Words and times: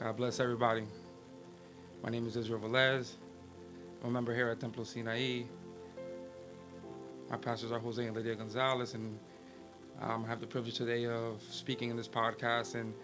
God 0.00 0.16
bless 0.16 0.38
everybody. 0.38 0.84
My 2.04 2.08
name 2.08 2.24
is 2.28 2.36
Israel 2.36 2.60
Velez. 2.60 3.14
I'm 4.00 4.10
a 4.10 4.12
member 4.12 4.32
here 4.32 4.48
at 4.48 4.60
Templo 4.60 4.84
Sinai. 4.84 5.42
My 7.28 7.36
pastors 7.36 7.72
are 7.72 7.80
Jose 7.80 8.06
and 8.06 8.14
Lydia 8.14 8.36
Gonzalez, 8.36 8.94
and 8.94 9.18
um, 10.00 10.24
I 10.24 10.28
have 10.28 10.40
the 10.40 10.46
privilege 10.46 10.76
today 10.76 11.06
of 11.06 11.42
speaking 11.50 11.90
in 11.90 11.96
this 11.96 12.06
podcast. 12.06 12.76
And 12.76 12.94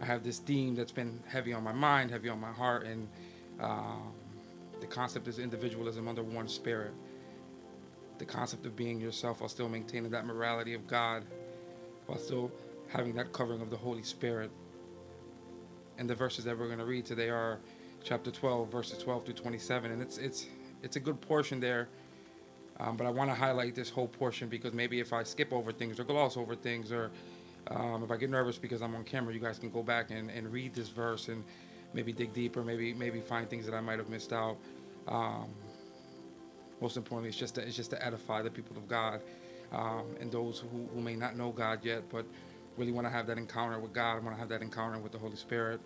I 0.00 0.06
have 0.06 0.24
this 0.24 0.38
theme 0.38 0.74
that's 0.74 0.90
been 0.90 1.20
heavy 1.26 1.52
on 1.52 1.62
my 1.62 1.72
mind, 1.72 2.10
heavy 2.10 2.30
on 2.30 2.40
my 2.40 2.52
heart, 2.52 2.86
and 2.86 3.08
um, 3.60 4.14
the 4.80 4.86
concept 4.86 5.28
is 5.28 5.38
individualism 5.38 6.08
under 6.08 6.22
one 6.22 6.48
spirit. 6.48 6.94
The 8.16 8.24
concept 8.24 8.64
of 8.64 8.74
being 8.74 9.02
yourself 9.02 9.40
while 9.40 9.50
still 9.50 9.68
maintaining 9.68 10.12
that 10.12 10.24
morality 10.24 10.72
of 10.72 10.86
God, 10.86 11.26
while 12.06 12.18
still 12.18 12.50
having 12.86 13.14
that 13.16 13.34
covering 13.34 13.60
of 13.60 13.68
the 13.68 13.76
Holy 13.76 14.02
Spirit. 14.02 14.50
And 15.98 16.08
the 16.08 16.14
verses 16.14 16.44
that 16.44 16.56
we're 16.56 16.66
going 16.66 16.78
to 16.78 16.84
read 16.84 17.04
today 17.04 17.28
are 17.28 17.58
chapter 18.04 18.30
12, 18.30 18.70
verses 18.70 18.98
12 18.98 19.24
through 19.24 19.34
27, 19.34 19.90
and 19.90 20.00
it's 20.00 20.16
it's 20.16 20.46
it's 20.82 20.94
a 20.96 21.00
good 21.00 21.20
portion 21.20 21.58
there. 21.60 21.88
Um, 22.78 22.96
but 22.96 23.06
I 23.06 23.10
want 23.10 23.30
to 23.30 23.34
highlight 23.34 23.74
this 23.74 23.90
whole 23.90 24.06
portion 24.06 24.48
because 24.48 24.72
maybe 24.72 25.00
if 25.00 25.12
I 25.12 25.24
skip 25.24 25.52
over 25.52 25.72
things 25.72 25.98
or 25.98 26.04
gloss 26.04 26.36
over 26.36 26.54
things, 26.54 26.92
or 26.92 27.10
um, 27.66 28.04
if 28.04 28.12
I 28.12 28.16
get 28.16 28.30
nervous 28.30 28.56
because 28.58 28.80
I'm 28.80 28.94
on 28.94 29.02
camera, 29.02 29.34
you 29.34 29.40
guys 29.40 29.58
can 29.58 29.70
go 29.70 29.82
back 29.82 30.12
and, 30.12 30.30
and 30.30 30.52
read 30.52 30.72
this 30.72 30.88
verse 30.88 31.26
and 31.26 31.42
maybe 31.92 32.12
dig 32.12 32.32
deeper, 32.32 32.62
maybe 32.62 32.94
maybe 32.94 33.20
find 33.20 33.50
things 33.50 33.66
that 33.66 33.74
I 33.74 33.80
might 33.80 33.98
have 33.98 34.08
missed 34.08 34.32
out. 34.32 34.56
Um, 35.08 35.48
most 36.80 36.96
importantly, 36.96 37.30
it's 37.30 37.38
just 37.38 37.56
to, 37.56 37.62
it's 37.62 37.76
just 37.76 37.90
to 37.90 38.06
edify 38.06 38.40
the 38.42 38.50
people 38.50 38.76
of 38.76 38.86
God 38.86 39.20
um, 39.72 40.04
and 40.20 40.30
those 40.30 40.60
who, 40.60 40.88
who 40.94 41.00
may 41.00 41.16
not 41.16 41.36
know 41.36 41.50
God 41.50 41.84
yet, 41.84 42.04
but 42.08 42.24
really 42.78 42.92
want 42.92 43.06
to 43.06 43.10
have 43.10 43.26
that 43.26 43.38
encounter 43.38 43.78
with 43.78 43.92
God, 43.92 44.16
I 44.16 44.18
want 44.20 44.36
to 44.36 44.40
have 44.40 44.48
that 44.50 44.62
encounter 44.62 44.98
with 44.98 45.12
the 45.12 45.18
Holy 45.18 45.36
Spirit. 45.36 45.80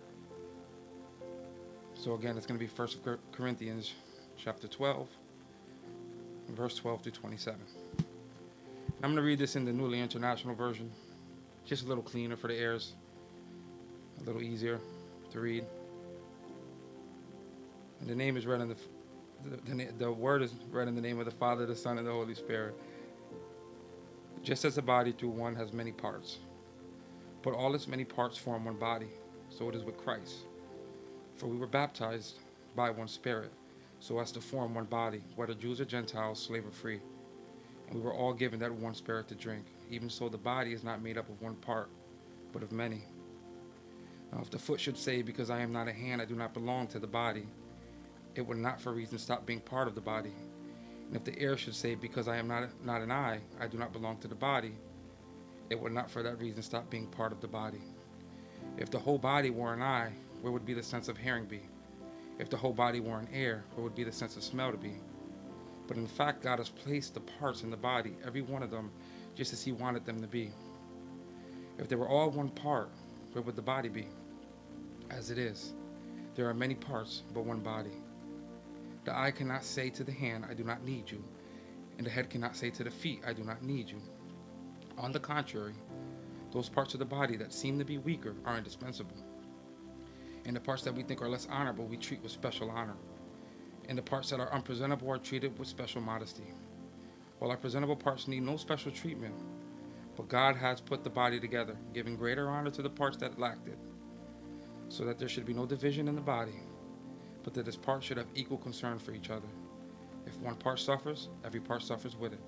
So 1.95 2.13
again, 2.13 2.37
it's 2.37 2.45
going 2.45 2.59
to 2.59 2.63
be 2.63 2.67
First 2.67 2.99
Corinthians 3.31 3.93
chapter 4.37 4.67
12, 4.67 5.07
verse 6.49 6.75
12 6.75 7.01
to 7.03 7.11
27. 7.11 7.59
I'm 7.97 8.05
going 9.01 9.15
to 9.15 9.21
read 9.21 9.39
this 9.39 9.55
in 9.55 9.65
the 9.65 9.73
New 9.73 9.91
International 9.93 10.53
Version, 10.53 10.91
just 11.65 11.83
a 11.83 11.87
little 11.87 12.03
cleaner 12.03 12.35
for 12.35 12.47
the 12.47 12.53
ears, 12.53 12.93
a 14.21 14.23
little 14.23 14.41
easier 14.41 14.79
to 15.31 15.39
read. 15.39 15.65
And 18.01 18.09
the 18.09 18.15
name 18.15 18.37
is 18.37 18.45
read 18.45 18.61
in 18.61 18.69
the, 18.69 18.75
the, 19.45 19.75
the, 19.75 19.87
the 19.97 20.11
word 20.11 20.41
is 20.43 20.53
read 20.71 20.87
in 20.87 20.95
the 20.95 21.01
name 21.01 21.19
of 21.19 21.25
the 21.25 21.31
Father, 21.31 21.65
the 21.65 21.75
Son, 21.75 21.97
and 21.97 22.07
the 22.07 22.11
Holy 22.11 22.35
Spirit. 22.35 22.75
Just 24.43 24.63
as 24.65 24.75
the 24.75 24.81
body 24.81 25.11
through 25.11 25.29
one 25.29 25.55
has 25.55 25.73
many 25.73 25.91
parts, 25.91 26.37
but 27.43 27.53
all 27.53 27.75
its 27.75 27.87
many 27.87 28.05
parts 28.05 28.37
form 28.37 28.65
one 28.65 28.77
body, 28.77 29.09
so 29.49 29.69
it 29.69 29.75
is 29.75 29.83
with 29.83 29.97
Christ. 29.97 30.45
For 31.35 31.47
we 31.47 31.57
were 31.57 31.67
baptized 31.67 32.39
by 32.75 32.89
one 32.89 33.07
Spirit, 33.07 33.51
so 33.99 34.19
as 34.19 34.31
to 34.31 34.41
form 34.41 34.73
one 34.73 34.85
body, 34.85 35.21
whether 35.35 35.53
Jews 35.53 35.79
or 35.79 35.85
Gentiles, 35.85 36.41
slave 36.41 36.65
or 36.65 36.71
free. 36.71 37.01
And 37.87 37.97
we 37.97 38.01
were 38.01 38.13
all 38.13 38.33
given 38.33 38.59
that 38.59 38.73
one 38.73 38.95
Spirit 38.95 39.27
to 39.27 39.35
drink. 39.35 39.65
Even 39.91 40.09
so, 40.09 40.29
the 40.29 40.37
body 40.37 40.73
is 40.73 40.83
not 40.83 41.03
made 41.03 41.17
up 41.17 41.29
of 41.29 41.41
one 41.41 41.55
part, 41.55 41.89
but 42.53 42.63
of 42.63 42.71
many. 42.71 43.03
Now, 44.31 44.39
if 44.41 44.49
the 44.49 44.57
foot 44.57 44.79
should 44.79 44.97
say, 44.97 45.21
Because 45.21 45.49
I 45.49 45.59
am 45.59 45.73
not 45.73 45.87
a 45.87 45.93
hand, 45.93 46.21
I 46.21 46.25
do 46.25 46.35
not 46.35 46.53
belong 46.53 46.87
to 46.87 46.99
the 46.99 47.07
body, 47.07 47.45
it 48.35 48.41
would 48.41 48.57
not 48.57 48.81
for 48.81 48.93
reason 48.93 49.19
stop 49.19 49.45
being 49.45 49.59
part 49.59 49.87
of 49.87 49.95
the 49.95 50.01
body. 50.01 50.33
And 51.07 51.15
if 51.15 51.23
the 51.23 51.39
ear 51.39 51.57
should 51.57 51.75
say, 51.75 51.93
Because 51.93 52.27
I 52.27 52.37
am 52.37 52.47
not, 52.47 52.69
not 52.83 53.01
an 53.01 53.11
eye, 53.11 53.41
I 53.59 53.67
do 53.67 53.77
not 53.77 53.91
belong 53.91 54.17
to 54.19 54.27
the 54.27 54.35
body, 54.35 54.73
it 55.69 55.79
would 55.79 55.93
not 55.93 56.09
for 56.09 56.23
that 56.23 56.39
reason 56.39 56.61
stop 56.61 56.89
being 56.89 57.07
part 57.07 57.31
of 57.31 57.41
the 57.41 57.47
body. 57.47 57.81
If 58.77 58.89
the 58.89 58.99
whole 58.99 59.17
body 59.17 59.49
were 59.49 59.73
an 59.73 59.81
eye, 59.81 60.11
where 60.41 60.51
would 60.51 60.65
be 60.65 60.73
the 60.73 60.83
sense 60.83 61.07
of 61.07 61.17
hearing 61.17 61.45
be? 61.45 61.61
If 62.39 62.49
the 62.49 62.57
whole 62.57 62.73
body 62.73 62.99
were 62.99 63.19
an 63.19 63.29
ear, 63.33 63.63
where 63.75 63.83
would 63.83 63.95
be 63.95 64.03
the 64.03 64.11
sense 64.11 64.35
of 64.35 64.43
smell 64.43 64.71
to 64.71 64.77
be? 64.77 64.95
But 65.87 65.97
in 65.97 66.07
fact, 66.07 66.41
God 66.41 66.59
has 66.59 66.69
placed 66.69 67.13
the 67.13 67.19
parts 67.19 67.63
in 67.63 67.69
the 67.69 67.77
body, 67.77 68.15
every 68.25 68.41
one 68.41 68.63
of 68.63 68.71
them, 68.71 68.91
just 69.35 69.53
as 69.53 69.63
He 69.63 69.71
wanted 69.71 70.05
them 70.05 70.21
to 70.21 70.27
be. 70.27 70.51
If 71.77 71.87
they 71.87 71.95
were 71.95 72.07
all 72.07 72.29
one 72.29 72.49
part, 72.49 72.89
where 73.31 73.41
would 73.41 73.55
the 73.55 73.61
body 73.61 73.89
be? 73.89 74.07
As 75.09 75.29
it 75.29 75.37
is, 75.37 75.73
there 76.35 76.47
are 76.49 76.53
many 76.53 76.75
parts, 76.75 77.23
but 77.33 77.45
one 77.45 77.59
body. 77.59 77.91
The 79.05 79.17
eye 79.17 79.31
cannot 79.31 79.63
say 79.63 79.89
to 79.91 80.03
the 80.03 80.11
hand, 80.11 80.45
I 80.49 80.53
do 80.53 80.63
not 80.63 80.83
need 80.83 81.11
you, 81.11 81.23
and 81.97 82.07
the 82.07 82.11
head 82.11 82.29
cannot 82.29 82.55
say 82.55 82.69
to 82.71 82.83
the 82.83 82.91
feet, 82.91 83.21
I 83.25 83.33
do 83.33 83.43
not 83.43 83.63
need 83.63 83.89
you. 83.89 84.01
On 84.97 85.11
the 85.11 85.19
contrary, 85.19 85.73
those 86.51 86.69
parts 86.69 86.93
of 86.93 86.99
the 86.99 87.05
body 87.05 87.35
that 87.37 87.51
seem 87.51 87.79
to 87.79 87.85
be 87.85 87.97
weaker 87.97 88.35
are 88.45 88.57
indispensable. 88.57 89.17
And 90.45 90.55
the 90.55 90.59
parts 90.59 90.83
that 90.83 90.93
we 90.93 91.03
think 91.03 91.21
are 91.21 91.29
less 91.29 91.47
honorable, 91.49 91.85
we 91.85 91.97
treat 91.97 92.21
with 92.21 92.31
special 92.31 92.69
honor. 92.69 92.97
And 93.89 93.97
the 93.97 94.03
parts 94.03 94.29
that 94.29 94.39
are 94.39 94.53
unpresentable 94.53 95.09
are 95.11 95.17
treated 95.17 95.57
with 95.57 95.67
special 95.67 96.01
modesty. 96.01 96.53
While 97.39 97.51
our 97.51 97.57
presentable 97.57 97.95
parts 97.95 98.27
need 98.27 98.43
no 98.43 98.55
special 98.57 98.91
treatment, 98.91 99.35
but 100.15 100.29
God 100.29 100.55
has 100.55 100.79
put 100.79 101.03
the 101.03 101.09
body 101.09 101.39
together, 101.39 101.75
giving 101.93 102.15
greater 102.15 102.49
honor 102.49 102.69
to 102.71 102.81
the 102.81 102.89
parts 102.89 103.17
that 103.17 103.39
lacked 103.39 103.67
it, 103.67 103.79
so 104.89 105.03
that 105.05 105.17
there 105.17 105.27
should 105.27 105.45
be 105.45 105.53
no 105.53 105.65
division 105.65 106.07
in 106.07 106.15
the 106.15 106.21
body, 106.21 106.59
but 107.43 107.53
that 107.55 107.67
its 107.67 107.75
parts 107.75 108.05
should 108.05 108.17
have 108.17 108.27
equal 108.35 108.57
concern 108.57 108.99
for 108.99 109.11
each 109.11 109.29
other. 109.29 109.47
If 110.25 110.37
one 110.39 110.55
part 110.55 110.79
suffers, 110.79 111.29
every 111.43 111.59
part 111.59 111.81
suffers 111.81 112.15
with 112.15 112.33
it. 112.33 112.39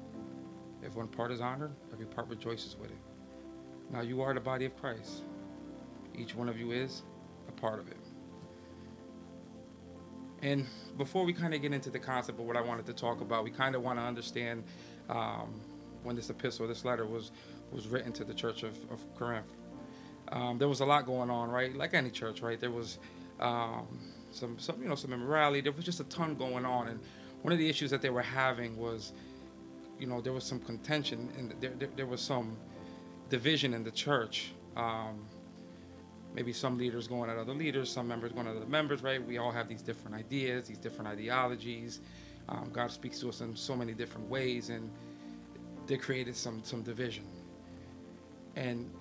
If 0.83 0.95
one 0.95 1.07
part 1.07 1.31
is 1.31 1.41
honored, 1.41 1.73
every 1.95 2.05
part 2.05 2.27
rejoices 2.27 2.75
with 2.75 2.91
it. 2.91 2.97
Now 3.89 4.01
you 4.01 4.21
are 4.21 4.33
the 4.33 4.41
body 4.41 4.65
of 4.65 4.75
Christ. 4.75 5.23
Each 6.13 6.35
one 6.35 6.49
of 6.49 6.59
you 6.59 6.71
is 6.71 7.03
a 7.47 7.51
part 7.53 7.79
of 7.79 7.87
it. 7.87 7.97
And 10.41 10.65
before 10.97 11.23
we 11.23 11.31
kind 11.31 11.53
of 11.53 11.61
get 11.61 11.71
into 11.71 11.89
the 11.89 11.99
concept 11.99 12.37
of 12.37 12.45
what 12.45 12.57
I 12.57 12.61
wanted 12.61 12.85
to 12.87 12.93
talk 12.93 13.21
about, 13.21 13.45
we 13.45 13.49
kind 13.49 13.75
of 13.75 13.81
want 13.81 13.97
to 13.97 14.03
understand 14.03 14.65
um, 15.09 15.61
when 16.03 16.17
this 16.17 16.29
epistle, 16.29 16.67
this 16.67 16.83
letter 16.83 17.05
was 17.05 17.31
was 17.71 17.87
written 17.87 18.11
to 18.13 18.23
the 18.25 18.33
church 18.33 18.63
of, 18.63 18.77
of 18.91 19.01
Corinth. 19.15 19.51
Um, 20.31 20.57
there 20.57 20.67
was 20.67 20.81
a 20.81 20.85
lot 20.85 21.05
going 21.05 21.29
on, 21.29 21.49
right? 21.49 21.75
Like 21.75 21.93
any 21.93 22.09
church, 22.09 22.41
right? 22.41 22.59
There 22.59 22.71
was 22.71 22.99
um, 23.39 23.87
some, 24.31 24.59
some, 24.59 24.81
you 24.81 24.87
know, 24.87 24.95
some 24.95 25.13
immorality. 25.13 25.61
There 25.61 25.71
was 25.71 25.85
just 25.85 25.99
a 25.99 26.03
ton 26.05 26.35
going 26.35 26.65
on, 26.65 26.87
and 26.89 26.99
one 27.41 27.53
of 27.53 27.59
the 27.59 27.69
issues 27.69 27.89
that 27.91 28.01
they 28.01 28.09
were 28.09 28.21
having 28.21 28.77
was, 28.77 29.13
you 29.99 30.07
know, 30.07 30.21
there 30.21 30.33
was 30.33 30.43
some 30.43 30.59
contention 30.59 31.29
and 31.37 31.53
there, 31.61 31.73
there, 31.77 31.89
there 31.95 32.05
was 32.05 32.21
some 32.21 32.57
division 33.29 33.73
in 33.73 33.83
the 33.83 33.91
church. 33.91 34.51
Um, 34.75 35.25
maybe 36.33 36.51
some 36.51 36.77
leaders 36.77 37.07
going 37.07 37.29
at 37.29 37.37
other 37.37 37.53
leaders, 37.53 37.89
some 37.89 38.07
members 38.07 38.33
going 38.33 38.47
at 38.47 38.55
other 38.55 38.65
members, 38.65 39.01
right? 39.01 39.25
We 39.25 39.37
all 39.37 39.51
have 39.51 39.69
these 39.69 39.81
different 39.81 40.17
ideas, 40.17 40.67
these 40.67 40.77
different 40.77 41.07
ideologies. 41.07 42.01
Um, 42.49 42.69
God 42.71 42.91
speaks 42.91 43.19
to 43.21 43.29
us 43.29 43.41
in 43.41 43.55
so 43.55 43.75
many 43.75 43.93
different 43.93 44.29
ways, 44.29 44.69
and 44.69 44.91
they 45.87 45.97
created 45.97 46.35
some 46.35 46.61
some 46.63 46.83
division. 46.83 47.23
And 48.55 48.91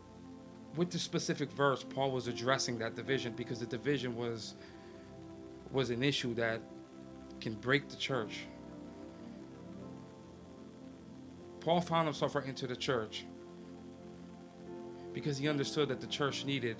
with 0.76 0.90
the 0.90 0.98
specific 0.98 1.50
verse, 1.52 1.84
Paul 1.84 2.10
was 2.12 2.28
addressing 2.28 2.78
that 2.78 2.94
division 2.94 3.34
because 3.34 3.60
the 3.60 3.66
division 3.66 4.16
was 4.16 4.54
was 5.72 5.90
an 5.90 6.02
issue 6.02 6.34
that 6.34 6.60
can 7.40 7.54
break 7.54 7.88
the 7.88 7.96
church. 7.96 8.46
Paul 11.64 11.80
found 11.80 12.06
himself 12.06 12.34
right 12.34 12.44
into 12.44 12.66
the 12.66 12.76
church 12.76 13.24
because 15.14 15.38
he 15.38 15.48
understood 15.48 15.88
that 15.88 16.00
the 16.00 16.06
church 16.06 16.44
needed 16.44 16.76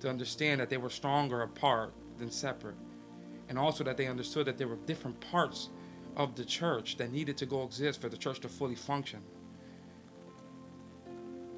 to 0.00 0.08
understand 0.08 0.60
that 0.60 0.70
they 0.70 0.76
were 0.76 0.88
stronger 0.88 1.42
apart 1.42 1.92
than 2.18 2.30
separate. 2.30 2.76
And 3.48 3.58
also 3.58 3.82
that 3.82 3.96
they 3.96 4.06
understood 4.06 4.46
that 4.46 4.56
there 4.56 4.68
were 4.68 4.78
different 4.86 5.20
parts 5.20 5.70
of 6.16 6.36
the 6.36 6.44
church 6.44 6.96
that 6.98 7.10
needed 7.10 7.36
to 7.38 7.46
go 7.46 7.64
exist 7.64 8.00
for 8.00 8.08
the 8.08 8.16
church 8.16 8.38
to 8.40 8.48
fully 8.48 8.76
function. 8.76 9.20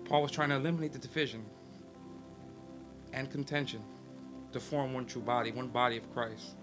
Paul 0.06 0.22
was 0.22 0.30
trying 0.30 0.48
to 0.48 0.56
eliminate 0.56 0.92
the 0.92 0.98
division 0.98 1.44
and 3.12 3.30
contention 3.30 3.82
to 4.52 4.60
form 4.60 4.94
one 4.94 5.04
true 5.04 5.20
body, 5.20 5.52
one 5.52 5.68
body 5.68 5.98
of 5.98 6.10
Christ. 6.14 6.56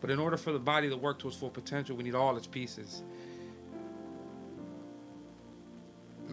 But 0.00 0.10
in 0.10 0.20
order 0.20 0.36
for 0.36 0.52
the 0.52 0.58
body 0.60 0.88
to 0.88 0.96
work 0.96 1.18
to 1.20 1.28
its 1.28 1.36
full 1.36 1.50
potential, 1.50 1.96
we 1.96 2.04
need 2.04 2.14
all 2.14 2.36
its 2.36 2.46
pieces. 2.46 3.02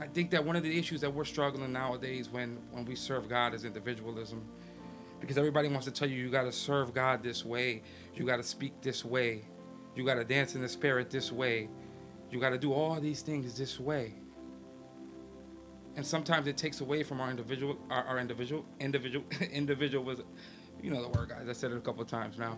I 0.04 0.08
think 0.08 0.32
that 0.32 0.44
one 0.44 0.58
of 0.58 0.64
the 0.64 0.78
issues 0.78 1.00
that 1.00 1.14
we're 1.14 1.24
struggling 1.24 1.72
nowadays 1.72 2.28
when, 2.30 2.58
when 2.72 2.84
we 2.84 2.94
serve 2.94 3.30
God 3.30 3.54
is 3.54 3.64
individualism. 3.64 4.44
Because 5.22 5.38
everybody 5.38 5.70
wants 5.70 5.86
to 5.86 5.92
tell 5.92 6.10
you, 6.10 6.22
you 6.22 6.30
got 6.30 6.44
to 6.44 6.52
serve 6.52 6.94
God 6.94 7.24
this 7.24 7.46
way. 7.46 7.84
You 8.14 8.26
got 8.26 8.36
to 8.36 8.44
speak 8.44 8.82
this 8.82 9.06
way. 9.06 9.46
You 9.96 10.06
got 10.06 10.16
to 10.16 10.26
dance 10.26 10.56
in 10.56 10.62
the 10.62 10.68
spirit 10.68 11.10
this 11.10 11.32
way. 11.32 11.70
You 12.30 12.42
got 12.42 12.50
to 12.50 12.58
do 12.58 12.74
all 12.74 13.00
these 13.00 13.22
things 13.22 13.58
this 13.58 13.80
way. 13.80 14.16
And 15.96 16.06
sometimes 16.06 16.48
it 16.48 16.58
takes 16.58 16.82
away 16.82 17.04
from 17.04 17.22
our 17.22 17.30
individual, 17.30 17.78
our, 17.90 18.04
our 18.04 18.20
individual, 18.20 18.66
individual, 18.82 19.24
individual 19.54 20.04
was, 20.04 20.20
you 20.82 20.92
know 20.92 21.02
the 21.02 21.18
word, 21.18 21.30
guys. 21.30 21.48
I 21.48 21.54
said 21.54 21.72
it 21.72 21.78
a 21.78 21.82
couple 21.82 22.02
of 22.02 22.10
times 22.10 22.38
now. 22.38 22.58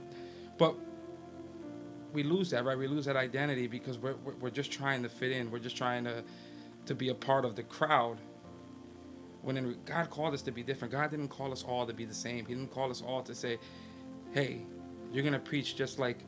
But 0.57 0.75
we 2.11 2.23
lose 2.23 2.49
that, 2.49 2.65
right? 2.65 2.77
We 2.77 2.87
lose 2.87 3.05
that 3.05 3.17
identity 3.17 3.67
because 3.67 3.99
we're, 3.99 4.15
we're 4.41 4.49
just 4.49 4.71
trying 4.71 5.03
to 5.03 5.09
fit 5.09 5.31
in. 5.31 5.51
We're 5.51 5.59
just 5.59 5.77
trying 5.77 6.05
to 6.05 6.23
to 6.87 6.95
be 6.95 7.09
a 7.09 7.15
part 7.15 7.45
of 7.45 7.55
the 7.55 7.63
crowd 7.63 8.19
When 9.43 9.57
in, 9.57 9.77
God 9.85 10.09
called 10.09 10.33
us 10.33 10.41
to 10.43 10.51
be 10.51 10.63
different. 10.63 10.91
God 10.91 11.11
didn't 11.11 11.29
call 11.29 11.51
us 11.53 11.63
all 11.63 11.85
to 11.87 11.93
be 11.93 12.05
the 12.05 12.15
same. 12.15 12.45
He 12.45 12.55
didn't 12.55 12.71
call 12.71 12.91
us 12.91 13.01
all 13.01 13.23
to 13.23 13.35
say, 13.35 13.59
hey, 14.33 14.61
you're 15.11 15.23
going 15.23 15.33
to 15.33 15.39
preach 15.39 15.77
just 15.77 15.99
like 15.99 16.19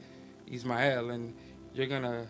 Ismael 0.47 1.11
and 1.11 1.35
you're 1.73 1.87
going 1.87 2.03
to 2.03 2.27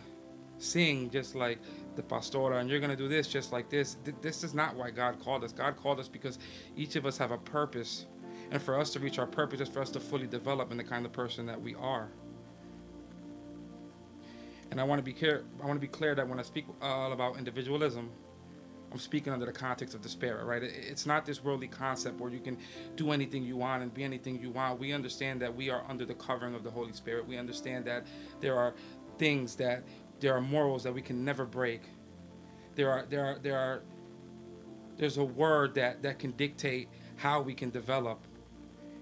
sing 0.60 1.10
just 1.12 1.36
like 1.36 1.60
the 1.96 2.04
pastora 2.04 2.62
and 2.62 2.70
you're 2.70 2.80
going 2.80 2.92
to 2.92 2.98
do 2.98 3.08
this 3.10 3.28
just 3.28 3.52
like 3.54 3.70
this. 3.70 3.98
This 4.22 4.44
is 4.44 4.54
not 4.56 4.76
why 4.76 4.92
God 4.92 5.20
called 5.24 5.44
us. 5.44 5.54
God 5.54 5.78
called 5.78 6.00
us 6.00 6.08
because 6.10 6.40
each 6.78 6.96
of 6.98 7.06
us 7.06 7.18
have 7.20 7.32
a 7.32 7.38
purpose. 7.40 8.06
And 8.52 8.62
for 8.62 8.80
us 8.80 8.92
to 8.92 9.00
reach 9.00 9.20
our 9.20 9.28
purpose 9.28 9.62
is 9.62 9.70
for 9.70 9.82
us 9.82 9.92
to 9.92 10.00
fully 10.00 10.28
develop 10.28 10.72
in 10.72 10.78
the 10.78 10.86
kind 10.86 11.06
of 11.06 11.14
person 11.14 11.46
that 11.48 11.62
we 11.62 11.76
are. 11.76 12.10
And 14.72 14.82
I 14.82 14.84
want 14.84 15.00
to 15.00 15.04
be 15.04 15.14
clear. 15.14 15.44
I 15.62 15.66
want 15.66 15.78
to 15.78 15.82
be 15.82 15.88
clear 15.88 16.16
that 16.16 16.28
when 16.28 16.40
I 16.40 16.44
speak 16.44 16.66
all 16.82 17.14
about 17.14 17.38
individualism, 17.38 18.10
I'm 18.92 19.00
speaking 19.00 19.34
under 19.34 19.46
the 19.46 19.52
context 19.52 19.96
of 19.96 20.02
the 20.02 20.10
spirit, 20.10 20.46
right? 20.46 20.64
It's 20.64 21.06
not 21.06 21.26
this 21.26 21.44
worldly 21.44 21.68
concept 21.68 22.20
where 22.20 22.32
you 22.32 22.40
can 22.40 22.58
do 22.96 23.12
anything 23.12 23.44
you 23.44 23.58
want 23.58 23.84
and 23.84 23.94
be 23.94 24.04
anything 24.04 24.40
you 24.42 24.50
want. 24.50 24.80
We 24.80 24.94
understand 24.94 25.42
that 25.42 25.54
we 25.54 25.70
are 25.70 25.84
under 25.90 26.06
the 26.06 26.14
covering 26.14 26.56
of 26.56 26.64
the 26.64 26.72
Holy 26.72 26.94
Spirit. 26.94 27.28
We 27.28 27.38
understand 27.38 27.86
that 27.86 28.08
there 28.40 28.58
are 28.58 28.74
things 29.18 29.56
that 29.56 29.84
there 30.20 30.34
are 30.34 30.42
morals 30.42 30.84
that 30.84 30.94
we 30.94 31.02
can 31.02 31.26
never 31.26 31.46
break. 31.46 31.82
There 32.76 32.92
are 32.92 33.06
there 33.10 33.26
are 33.26 33.40
there 33.40 33.58
are 33.58 33.82
there's 34.98 35.18
a 35.18 35.24
word 35.24 35.76
that 35.76 36.02
that 36.04 36.18
can 36.18 36.32
dictate 36.32 36.88
how 37.18 37.42
we 37.42 37.54
can 37.54 37.70
develop. 37.70 38.20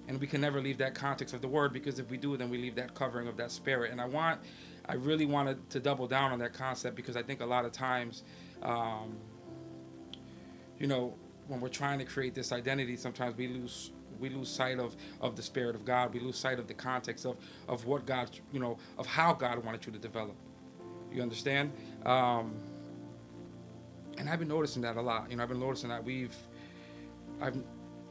And 0.07 0.19
we 0.19 0.27
can 0.27 0.39
never 0.39 0.61
leave 0.61 0.77
that 0.79 0.93
context 0.93 1.33
of 1.33 1.41
the 1.41 1.47
word 1.47 1.73
because 1.73 1.97
if 1.97 2.09
we 2.11 2.17
do, 2.17 2.37
then 2.37 2.49
we 2.49 2.59
leave 2.59 2.75
that 2.75 2.93
covering 2.93 3.27
of 3.27 3.37
that 3.37 3.51
spirit. 3.51 3.91
And 3.91 3.99
I 3.99 4.05
want 4.05 4.39
I 4.87 4.95
really 4.95 5.25
wanted 5.25 5.69
to 5.71 5.79
double 5.79 6.07
down 6.07 6.31
on 6.31 6.39
that 6.39 6.53
concept 6.53 6.95
because 6.95 7.15
I 7.15 7.23
think 7.23 7.41
a 7.41 7.45
lot 7.45 7.65
of 7.65 7.71
times, 7.71 8.23
um, 8.61 9.17
you 10.79 10.87
know, 10.87 11.15
when 11.47 11.61
we're 11.61 11.69
trying 11.69 11.99
to 11.99 12.05
create 12.05 12.33
this 12.33 12.51
identity, 12.51 12.95
sometimes 12.97 13.37
we 13.37 13.47
lose 13.47 13.91
we 14.19 14.29
lose 14.29 14.49
sight 14.49 14.79
of 14.79 14.95
of 15.21 15.35
the 15.35 15.41
spirit 15.41 15.75
of 15.75 15.85
God. 15.85 16.13
We 16.13 16.19
lose 16.19 16.37
sight 16.37 16.59
of 16.59 16.67
the 16.67 16.73
context 16.73 17.25
of 17.25 17.37
of 17.67 17.85
what 17.85 18.05
God, 18.05 18.29
you 18.51 18.59
know, 18.59 18.77
of 18.97 19.05
how 19.05 19.33
God 19.33 19.63
wanted 19.63 19.85
you 19.85 19.91
to 19.91 19.99
develop. 19.99 20.35
You 21.11 21.21
understand? 21.21 21.71
Um, 22.05 22.53
and 24.17 24.29
I've 24.29 24.39
been 24.39 24.47
noticing 24.47 24.81
that 24.83 24.97
a 24.97 25.01
lot. 25.01 25.29
You 25.29 25.37
know, 25.37 25.43
I've 25.43 25.49
been 25.49 25.59
noticing 25.59 25.89
that 25.89 26.03
we've, 26.03 26.35
I've, 27.41 27.57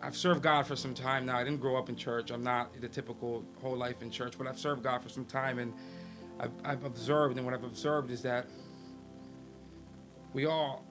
I've 0.03 0.17
served 0.17 0.43
God 0.43 0.67
for 0.67 0.77
some 0.77 0.94
time 0.94 1.27
now. 1.27 1.38
I 1.38 1.44
didn't 1.44 1.61
grow 1.61 1.77
up 1.77 1.88
in 1.88 1.97
church. 1.97 2.31
I'm 2.31 2.43
not 2.43 2.79
the 2.81 2.88
typical 2.88 3.44
whole 3.62 3.77
life 3.77 4.03
in 4.03 4.11
church, 4.11 4.35
but 4.37 4.47
I've 4.47 4.59
served 4.59 4.82
God 4.82 5.03
for 5.03 5.09
some 5.09 5.25
time, 5.25 5.59
and 5.59 5.73
I've, 6.38 6.52
I've 6.64 6.84
observed, 6.84 7.36
and 7.36 7.44
what 7.44 7.54
I've 7.54 7.64
observed 7.64 8.10
is 8.10 8.22
that 8.22 8.46
we 10.32 10.46
all 10.46 10.84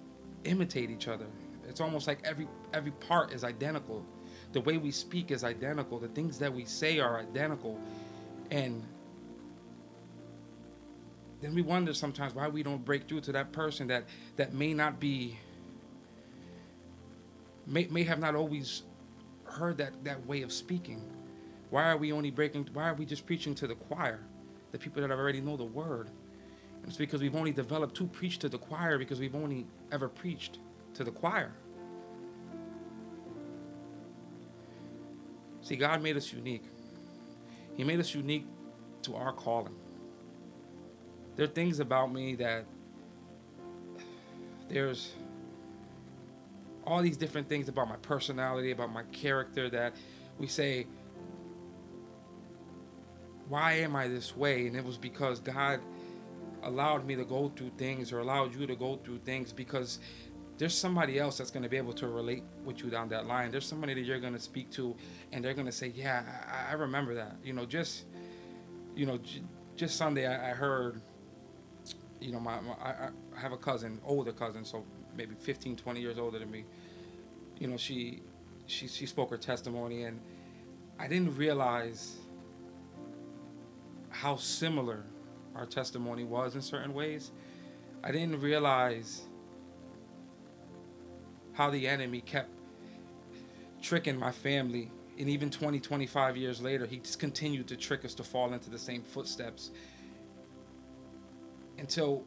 imitate 0.43 0.89
each 0.89 1.07
other. 1.07 1.25
It's 1.67 1.81
almost 1.81 2.07
like 2.07 2.19
every 2.23 2.47
every 2.73 2.91
part 2.91 3.31
is 3.31 3.43
identical. 3.43 4.05
The 4.51 4.61
way 4.61 4.77
we 4.77 4.91
speak 4.91 5.31
is 5.31 5.43
identical. 5.43 5.99
The 5.99 6.07
things 6.09 6.39
that 6.39 6.53
we 6.53 6.65
say 6.65 6.99
are 6.99 7.19
identical, 7.19 7.79
and 8.51 8.83
then 11.41 11.53
we 11.53 11.61
wonder 11.61 11.93
sometimes 11.93 12.33
why 12.33 12.47
we 12.47 12.63
don't 12.63 12.83
break 12.85 13.07
through 13.07 13.21
to 13.21 13.33
that 13.33 13.51
person 13.51 13.87
that 13.87 14.05
that 14.37 14.53
may 14.53 14.73
not 14.73 14.99
be 14.99 15.37
may, 17.67 17.85
may 17.87 18.03
have 18.03 18.19
not 18.19 18.35
always 18.35 18.83
heard 19.43 19.77
that 19.77 20.03
that 20.05 20.25
way 20.25 20.41
of 20.41 20.51
speaking 20.51 21.01
why 21.69 21.89
are 21.89 21.97
we 21.97 22.11
only 22.11 22.31
breaking 22.31 22.67
why 22.73 22.89
are 22.89 22.93
we 22.93 23.05
just 23.05 23.25
preaching 23.25 23.53
to 23.53 23.67
the 23.67 23.75
choir 23.75 24.21
the 24.73 24.79
people 24.79 25.01
that 25.03 25.11
already 25.11 25.39
know 25.39 25.55
the 25.55 25.63
word. 25.63 26.09
It's 26.85 26.97
because 26.97 27.21
we've 27.21 27.35
only 27.35 27.53
developed 27.53 27.95
to 27.97 28.07
preach 28.07 28.39
to 28.39 28.49
the 28.49 28.57
choir 28.57 28.97
because 28.97 29.19
we've 29.19 29.35
only 29.35 29.67
ever 29.91 30.09
preached 30.09 30.57
to 30.95 31.03
the 31.03 31.11
choir. 31.11 31.53
See, 35.61 35.75
God 35.77 36.01
made 36.01 36.17
us 36.17 36.33
unique. 36.33 36.65
He 37.77 37.83
made 37.83 37.99
us 37.99 38.13
unique 38.13 38.47
to 39.03 39.15
our 39.15 39.31
calling. 39.31 39.75
There 41.35 41.45
are 41.45 41.49
things 41.49 41.79
about 41.79 42.11
me 42.11 42.35
that 42.35 42.65
there's 44.69 45.13
all 46.85 47.01
these 47.01 47.15
different 47.15 47.47
things 47.47 47.69
about 47.69 47.87
my 47.87 47.95
personality, 47.97 48.71
about 48.71 48.91
my 48.91 49.03
character 49.11 49.69
that 49.69 49.95
we 50.39 50.47
say, 50.47 50.87
why 53.49 53.73
am 53.73 53.95
I 53.95 54.07
this 54.07 54.35
way? 54.35 54.67
And 54.67 54.75
it 54.75 54.83
was 54.83 54.97
because 54.97 55.39
God 55.39 55.79
allowed 56.63 57.05
me 57.05 57.15
to 57.15 57.25
go 57.25 57.51
through 57.55 57.71
things 57.77 58.11
or 58.11 58.19
allowed 58.19 58.55
you 58.55 58.65
to 58.65 58.75
go 58.75 58.95
through 59.03 59.19
things 59.19 59.51
because 59.51 59.99
there's 60.57 60.75
somebody 60.75 61.19
else 61.19 61.37
that's 61.37 61.51
going 61.51 61.63
to 61.63 61.69
be 61.69 61.77
able 61.77 61.93
to 61.93 62.07
relate 62.07 62.43
with 62.63 62.83
you 62.83 62.89
down 62.89 63.09
that 63.09 63.25
line. 63.25 63.51
There's 63.51 63.65
somebody 63.65 63.93
that 63.95 64.01
you're 64.01 64.19
going 64.19 64.33
to 64.33 64.39
speak 64.39 64.71
to 64.71 64.95
and 65.31 65.43
they're 65.43 65.53
going 65.53 65.65
to 65.65 65.73
say, 65.73 65.91
Yeah, 65.95 66.23
I, 66.47 66.71
I, 66.71 66.73
remember 66.73 67.15
that. 67.15 67.35
You 67.43 67.53
know, 67.53 67.65
just, 67.65 68.05
you 68.95 69.05
know, 69.05 69.17
j- 69.17 69.43
just 69.75 69.97
Sunday 69.97 70.27
I, 70.27 70.51
I, 70.51 70.53
heard, 70.53 71.01
you 72.21 72.31
know, 72.31 72.39
my, 72.39 72.59
my 72.61 72.73
I, 72.73 73.09
I 73.35 73.39
have 73.39 73.51
a 73.51 73.57
cousin, 73.57 73.99
older 74.05 74.31
cousin, 74.31 74.63
so 74.63 74.85
maybe 75.17 75.35
15, 75.39 75.75
20 75.75 75.99
years 75.99 76.17
older 76.19 76.39
than 76.39 76.51
me. 76.51 76.65
You 77.59 77.67
know, 77.67 77.77
she, 77.77 78.21
she, 78.67 78.87
she 78.87 79.05
spoke 79.05 79.31
her 79.31 79.37
testimony 79.37 80.03
and 80.03 80.19
I 80.99 81.07
didn't 81.07 81.35
realize 81.35 82.17
how 84.13 84.35
similar 84.35 85.03
our 85.55 85.65
testimony 85.65 86.23
was 86.23 86.55
in 86.55 86.61
certain 86.61 86.93
ways. 86.93 87.31
I 88.03 88.11
didn't 88.11 88.39
realize 88.41 89.23
how 91.53 91.69
the 91.69 91.87
enemy 91.87 92.21
kept 92.21 92.49
tricking 93.81 94.17
my 94.17 94.31
family. 94.31 94.91
And 95.17 95.29
even 95.29 95.49
20, 95.49 95.79
25 95.79 96.37
years 96.37 96.61
later, 96.61 96.85
he 96.85 96.97
just 96.97 97.19
continued 97.19 97.67
to 97.67 97.75
trick 97.75 98.05
us 98.05 98.13
to 98.15 98.23
fall 98.23 98.53
into 98.53 98.69
the 98.69 98.79
same 98.79 99.01
footsteps 99.01 99.71
until 101.77 102.23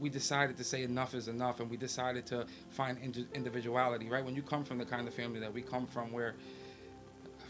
we 0.00 0.08
decided 0.08 0.56
to 0.56 0.64
say 0.64 0.82
enough 0.82 1.14
is 1.14 1.28
enough 1.28 1.60
and 1.60 1.70
we 1.70 1.76
decided 1.76 2.26
to 2.26 2.46
find 2.70 3.26
individuality, 3.34 4.08
right? 4.08 4.24
When 4.24 4.34
you 4.34 4.42
come 4.42 4.64
from 4.64 4.78
the 4.78 4.84
kind 4.84 5.06
of 5.06 5.14
family 5.14 5.40
that 5.40 5.52
we 5.52 5.62
come 5.62 5.86
from, 5.86 6.12
where, 6.12 6.34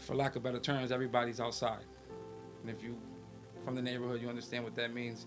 for 0.01 0.15
lack 0.15 0.35
of 0.35 0.43
better 0.43 0.59
terms, 0.59 0.91
everybody's 0.91 1.39
outside. 1.39 1.85
And 2.61 2.69
if 2.69 2.83
you 2.83 2.97
from 3.65 3.75
the 3.75 3.81
neighborhood, 3.81 4.21
you 4.21 4.29
understand 4.29 4.63
what 4.63 4.75
that 4.75 4.93
means. 4.93 5.25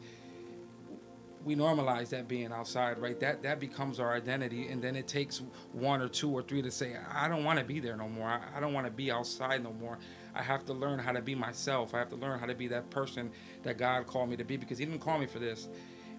We 1.45 1.55
normalize 1.57 2.09
that 2.11 2.29
being 2.29 2.53
outside, 2.53 2.99
right? 2.99 3.19
That 3.21 3.43
that 3.43 3.61
becomes 3.61 4.01
our 4.01 4.13
identity, 4.13 4.69
and 4.69 4.83
then 4.83 4.97
it 4.97 5.07
takes 5.07 5.43
one 5.73 6.03
or 6.03 6.09
two 6.09 6.31
or 6.31 6.43
three 6.43 6.63
to 6.63 6.71
say, 6.71 6.97
"I 7.13 7.29
don't 7.29 7.45
want 7.45 7.59
to 7.59 7.65
be 7.65 7.81
there 7.81 7.97
no 7.97 8.09
more. 8.09 8.29
I, 8.29 8.41
I 8.57 8.61
don't 8.61 8.73
want 8.73 8.87
to 8.87 8.93
be 8.93 9.11
outside 9.11 9.63
no 9.63 9.73
more. 9.73 9.99
I 10.35 10.43
have 10.43 10.65
to 10.67 10.73
learn 10.73 10.99
how 10.99 11.13
to 11.13 11.23
be 11.23 11.35
myself. 11.35 11.95
I 11.95 11.99
have 11.99 12.09
to 12.11 12.17
learn 12.17 12.39
how 12.39 12.47
to 12.47 12.55
be 12.55 12.69
that 12.69 12.91
person 12.91 13.31
that 13.63 13.79
God 13.79 14.07
called 14.07 14.31
me 14.31 14.37
to 14.37 14.45
be, 14.45 14.57
because 14.57 14.79
He 14.79 14.85
didn't 14.85 15.01
call 15.01 15.19
me 15.19 15.27
for 15.27 15.39
this." 15.39 15.69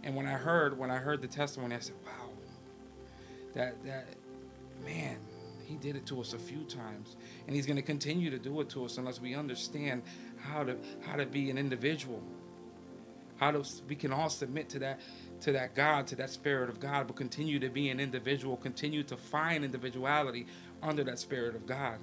And 0.04 0.16
when 0.16 0.26
I 0.26 0.34
heard 0.34 0.78
when 0.78 0.90
I 0.90 0.98
heard 0.98 1.22
the 1.22 1.28
testimony, 1.28 1.76
I 1.76 1.80
said, 1.80 1.96
"Wow, 2.06 2.30
that 3.54 3.84
that 3.86 4.08
man, 4.86 5.18
he 5.70 5.76
did 5.76 5.96
it 5.96 6.08
to 6.08 6.20
us 6.20 6.34
a 6.34 6.40
few 6.40 6.64
times, 6.64 7.16
and 7.46 7.56
he's 7.56 7.68
going 7.68 7.76
to 7.76 7.84
continue 7.84 8.32
to 8.32 8.40
do 8.40 8.60
it 8.60 8.70
to 8.70 8.86
us 8.86 8.98
unless 8.98 9.22
we 9.22 9.36
understand 9.36 10.02
how 10.40 10.64
to 10.64 10.76
how 11.02 11.16
to 11.16 11.28
be 11.28 11.52
an 11.52 11.60
individual. 11.60 12.24
How 13.38 13.52
to 13.52 13.64
we 13.88 13.96
can 13.96 14.12
all 14.12 14.30
submit 14.30 14.70
to 14.70 14.80
that 14.80 15.00
to 15.42 15.52
that 15.52 15.76
God, 15.76 16.08
to 16.08 16.16
that 16.16 16.32
spirit 16.32 16.70
of 16.70 16.80
God, 16.80 17.06
but 17.06 17.16
continue 17.16 17.60
to 17.60 17.70
be 17.70 17.90
an 17.90 18.00
individual, 18.00 18.58
continue 18.58 19.04
to 19.04 19.16
find 19.16 19.64
individuality 19.64 20.48
under 20.82 21.04
that 21.04 21.20
spirit 21.20 21.56
of 21.56 21.68
God. 21.68 22.00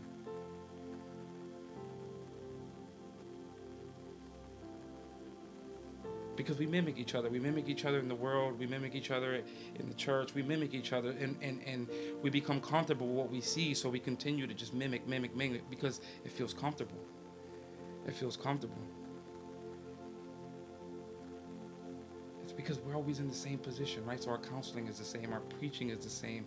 Because 6.36 6.58
we 6.58 6.66
mimic 6.66 6.98
each 6.98 7.14
other. 7.14 7.28
We 7.28 7.38
mimic 7.38 7.68
each 7.68 7.84
other 7.84 7.98
in 7.98 8.08
the 8.08 8.14
world. 8.14 8.58
We 8.58 8.66
mimic 8.66 8.94
each 8.94 9.10
other 9.10 9.42
in 9.76 9.88
the 9.88 9.94
church. 9.94 10.34
We 10.34 10.42
mimic 10.42 10.74
each 10.74 10.92
other, 10.92 11.10
and, 11.10 11.36
and, 11.40 11.60
and 11.66 11.88
we 12.22 12.30
become 12.30 12.60
comfortable 12.60 13.06
with 13.08 13.16
what 13.16 13.30
we 13.30 13.40
see, 13.40 13.74
so 13.74 13.88
we 13.88 13.98
continue 13.98 14.46
to 14.46 14.54
just 14.54 14.74
mimic, 14.74 15.06
mimic, 15.08 15.34
mimic 15.34 15.68
because 15.70 16.00
it 16.24 16.32
feels 16.32 16.52
comfortable. 16.52 16.98
It 18.06 18.14
feels 18.14 18.36
comfortable. 18.36 18.82
It's 22.42 22.52
because 22.52 22.78
we're 22.78 22.94
always 22.94 23.18
in 23.18 23.28
the 23.28 23.34
same 23.34 23.58
position, 23.58 24.04
right? 24.04 24.22
So 24.22 24.30
our 24.30 24.38
counseling 24.38 24.86
is 24.86 24.98
the 24.98 25.04
same, 25.04 25.32
our 25.32 25.40
preaching 25.40 25.90
is 25.90 25.98
the 25.98 26.10
same. 26.10 26.46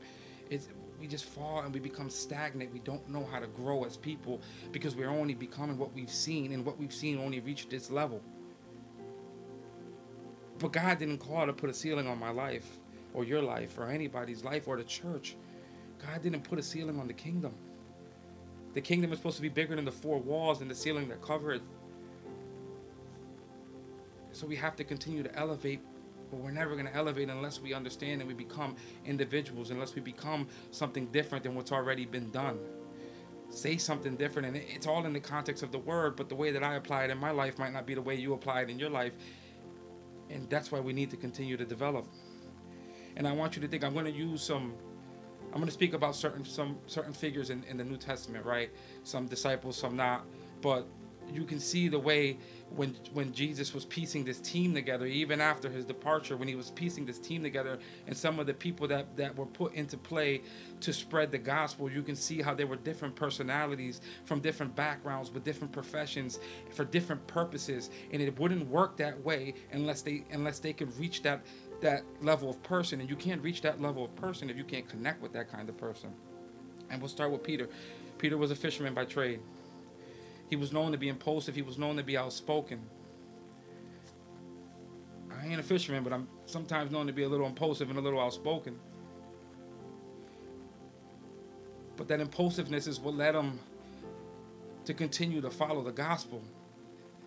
It's, 0.49 0.69
we 0.99 1.07
just 1.07 1.25
fall 1.25 1.61
and 1.61 1.73
we 1.73 1.79
become 1.79 2.09
stagnant. 2.09 2.73
We 2.73 2.79
don't 2.79 3.07
know 3.09 3.27
how 3.31 3.39
to 3.39 3.47
grow 3.47 3.83
as 3.83 3.97
people 3.97 4.41
because 4.71 4.95
we're 4.95 5.09
only 5.09 5.33
becoming 5.33 5.77
what 5.77 5.93
we've 5.93 6.09
seen, 6.09 6.53
and 6.53 6.65
what 6.65 6.77
we've 6.77 6.93
seen 6.93 7.19
only 7.19 7.39
reached 7.39 7.69
this 7.69 7.89
level. 7.91 8.21
But 10.59 10.73
God 10.73 10.99
didn't 10.99 11.19
call 11.19 11.47
to 11.47 11.53
put 11.53 11.69
a 11.69 11.73
ceiling 11.73 12.07
on 12.07 12.19
my 12.19 12.31
life 12.31 12.77
or 13.13 13.23
your 13.25 13.41
life 13.41 13.77
or 13.79 13.87
anybody's 13.89 14.43
life 14.43 14.67
or 14.67 14.77
the 14.77 14.83
church. 14.85 15.35
God 16.05 16.21
didn't 16.23 16.43
put 16.43 16.59
a 16.59 16.63
ceiling 16.63 16.99
on 16.99 17.07
the 17.07 17.13
kingdom. 17.13 17.53
The 18.73 18.81
kingdom 18.81 19.11
is 19.11 19.19
supposed 19.19 19.37
to 19.37 19.41
be 19.41 19.49
bigger 19.49 19.75
than 19.75 19.85
the 19.85 19.91
four 19.91 20.19
walls 20.19 20.61
and 20.61 20.71
the 20.71 20.75
ceiling 20.75 21.09
that 21.09 21.21
cover 21.21 21.53
it. 21.53 21.61
So 24.33 24.47
we 24.47 24.57
have 24.57 24.75
to 24.77 24.83
continue 24.83 25.23
to 25.23 25.35
elevate 25.37 25.81
But 26.31 26.39
we're 26.39 26.51
never 26.51 26.73
going 26.73 26.87
to 26.87 26.95
elevate 26.95 27.29
unless 27.29 27.61
we 27.61 27.73
understand 27.73 28.21
and 28.21 28.27
we 28.27 28.33
become 28.33 28.75
individuals, 29.05 29.71
unless 29.71 29.95
we 29.95 30.01
become 30.01 30.47
something 30.71 31.07
different 31.07 31.43
than 31.43 31.55
what's 31.55 31.71
already 31.71 32.05
been 32.05 32.29
done. 32.31 32.59
Say 33.49 33.77
something 33.77 34.15
different, 34.15 34.47
and 34.49 34.57
it's 34.57 34.85
all 34.85 35.05
in 35.05 35.13
the 35.13 35.19
context 35.19 35.63
of 35.63 35.71
the 35.71 35.79
word, 35.79 36.15
but 36.15 36.29
the 36.29 36.35
way 36.35 36.51
that 36.51 36.63
I 36.63 36.75
apply 36.75 37.05
it 37.05 37.09
in 37.09 37.17
my 37.17 37.31
life 37.31 37.57
might 37.57 37.73
not 37.73 37.87
be 37.87 37.95
the 37.95 38.01
way 38.01 38.15
you 38.15 38.33
apply 38.33 38.61
it 38.61 38.69
in 38.69 38.77
your 38.77 38.91
life. 38.91 39.13
And 40.29 40.49
that's 40.49 40.71
why 40.71 40.79
we 40.79 40.93
need 40.93 41.09
to 41.11 41.17
continue 41.17 41.57
to 41.57 41.65
develop. 41.65 42.05
And 43.15 43.27
I 43.27 43.31
want 43.31 43.55
you 43.55 43.61
to 43.61 43.67
think 43.67 43.83
I'm 43.83 43.93
going 43.93 44.05
to 44.05 44.11
use 44.11 44.41
some 44.41 44.73
I'm 45.51 45.55
going 45.55 45.65
to 45.65 45.71
speak 45.71 45.93
about 45.93 46.15
certain 46.15 46.45
some 46.45 46.77
certain 46.85 47.13
figures 47.13 47.49
in, 47.49 47.63
in 47.63 47.77
the 47.77 47.83
New 47.83 47.97
Testament, 47.97 48.45
right? 48.45 48.69
Some 49.03 49.27
disciples, 49.27 49.77
some 49.77 49.95
not. 49.95 50.25
But 50.61 50.87
you 51.33 51.43
can 51.43 51.59
see 51.59 51.87
the 51.87 51.99
way 51.99 52.37
when 52.75 52.95
when 53.13 53.33
Jesus 53.33 53.73
was 53.73 53.85
piecing 53.85 54.25
this 54.25 54.39
team 54.39 54.73
together, 54.73 55.05
even 55.05 55.41
after 55.41 55.69
his 55.69 55.85
departure, 55.85 56.37
when 56.37 56.47
he 56.47 56.55
was 56.55 56.69
piecing 56.71 57.05
this 57.05 57.19
team 57.19 57.41
together, 57.41 57.79
and 58.07 58.15
some 58.15 58.39
of 58.39 58.47
the 58.47 58.53
people 58.53 58.87
that 58.87 59.15
that 59.17 59.35
were 59.35 59.45
put 59.45 59.73
into 59.73 59.97
play 59.97 60.41
to 60.81 60.93
spread 60.93 61.31
the 61.31 61.37
gospel, 61.37 61.91
you 61.91 62.03
can 62.03 62.15
see 62.15 62.41
how 62.41 62.53
there 62.53 62.67
were 62.67 62.75
different 62.75 63.15
personalities 63.15 64.01
from 64.25 64.39
different 64.39 64.75
backgrounds 64.75 65.31
with 65.31 65.43
different 65.43 65.71
professions 65.73 66.39
for 66.71 66.85
different 66.85 67.25
purposes, 67.27 67.89
and 68.11 68.21
it 68.21 68.39
wouldn't 68.39 68.67
work 68.67 68.97
that 68.97 69.23
way 69.23 69.53
unless 69.71 70.01
they 70.01 70.23
unless 70.31 70.59
they 70.59 70.73
could 70.73 70.95
reach 70.99 71.23
that 71.23 71.41
that 71.81 72.03
level 72.21 72.49
of 72.49 72.61
person, 72.63 72.99
and 72.99 73.09
you 73.09 73.15
can't 73.15 73.41
reach 73.41 73.61
that 73.61 73.81
level 73.81 74.05
of 74.05 74.15
person 74.15 74.49
if 74.49 74.57
you 74.57 74.63
can't 74.63 74.87
connect 74.87 75.21
with 75.21 75.33
that 75.33 75.51
kind 75.51 75.69
of 75.69 75.77
person. 75.77 76.11
And 76.89 77.01
we'll 77.01 77.09
start 77.09 77.31
with 77.31 77.43
Peter. 77.43 77.69
Peter 78.17 78.37
was 78.37 78.51
a 78.51 78.55
fisherman 78.55 78.93
by 78.93 79.05
trade. 79.05 79.39
He 80.49 80.55
was 80.55 80.73
known 80.73 80.91
to 80.91 80.97
be 80.97 81.09
impulsive. 81.09 81.55
He 81.55 81.61
was 81.61 81.77
known 81.77 81.97
to 81.97 82.03
be 82.03 82.17
outspoken. 82.17 82.81
I 85.31 85.45
ain't 85.45 85.59
a 85.59 85.63
fisherman, 85.63 86.03
but 86.03 86.11
I'm 86.11 86.27
sometimes 86.47 86.91
known 86.91 87.07
to 87.07 87.13
be 87.13 87.23
a 87.23 87.29
little 87.29 87.45
impulsive 87.45 87.89
and 87.89 87.99
a 87.99 88.01
little 88.01 88.19
outspoken. 88.19 88.77
But 91.95 92.07
that 92.07 92.19
impulsiveness 92.19 92.87
is 92.87 92.99
what 92.99 93.15
led 93.15 93.35
him 93.35 93.59
to 94.85 94.93
continue 94.93 95.39
to 95.41 95.51
follow 95.51 95.83
the 95.83 95.91
gospel. 95.91 96.41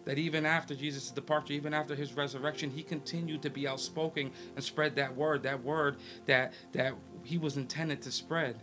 That 0.04 0.18
even 0.18 0.44
after 0.44 0.74
Jesus' 0.74 1.12
departure, 1.12 1.52
even 1.52 1.72
after 1.72 1.94
his 1.94 2.14
resurrection, 2.14 2.70
he 2.70 2.82
continued 2.82 3.42
to 3.42 3.50
be 3.50 3.68
outspoken 3.68 4.32
and 4.56 4.64
spread 4.64 4.96
that 4.96 5.14
word, 5.14 5.44
that 5.44 5.62
word 5.62 5.96
that 6.26 6.52
that 6.72 6.94
he 7.22 7.38
was 7.38 7.56
intended 7.56 8.02
to 8.02 8.10
spread. 8.10 8.60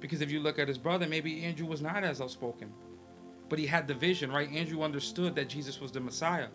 Because 0.00 0.22
if 0.22 0.32
you 0.32 0.40
look 0.40 0.58
at 0.58 0.66
his 0.66 0.78
brother, 0.78 1.06
maybe 1.06 1.44
Andrew 1.44 1.66
was 1.66 1.80
not 1.80 2.02
as 2.02 2.20
outspoken 2.20 2.72
but 3.50 3.58
he 3.58 3.66
had 3.66 3.86
the 3.86 3.94
vision, 3.94 4.32
right? 4.32 4.50
Andrew 4.50 4.82
understood 4.82 5.34
that 5.34 5.50
Jesus 5.50 5.80
was 5.80 5.92
the 5.92 6.00
Messiah. 6.00 6.48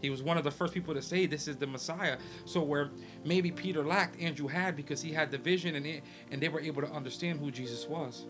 He 0.00 0.08
was 0.08 0.22
one 0.22 0.38
of 0.38 0.44
the 0.44 0.50
first 0.50 0.72
people 0.72 0.94
to 0.94 1.02
say 1.02 1.26
this 1.26 1.46
is 1.46 1.58
the 1.58 1.66
Messiah. 1.66 2.16
So 2.46 2.62
where 2.62 2.90
maybe 3.24 3.50
Peter 3.50 3.84
lacked, 3.84 4.18
Andrew 4.18 4.46
had 4.48 4.76
because 4.76 5.02
he 5.02 5.12
had 5.12 5.30
the 5.30 5.36
vision 5.36 5.74
and 5.74 5.84
it, 5.84 6.02
and 6.30 6.40
they 6.40 6.48
were 6.48 6.60
able 6.60 6.80
to 6.80 6.90
understand 6.90 7.40
who 7.40 7.50
Jesus 7.50 7.86
was. 7.86 8.24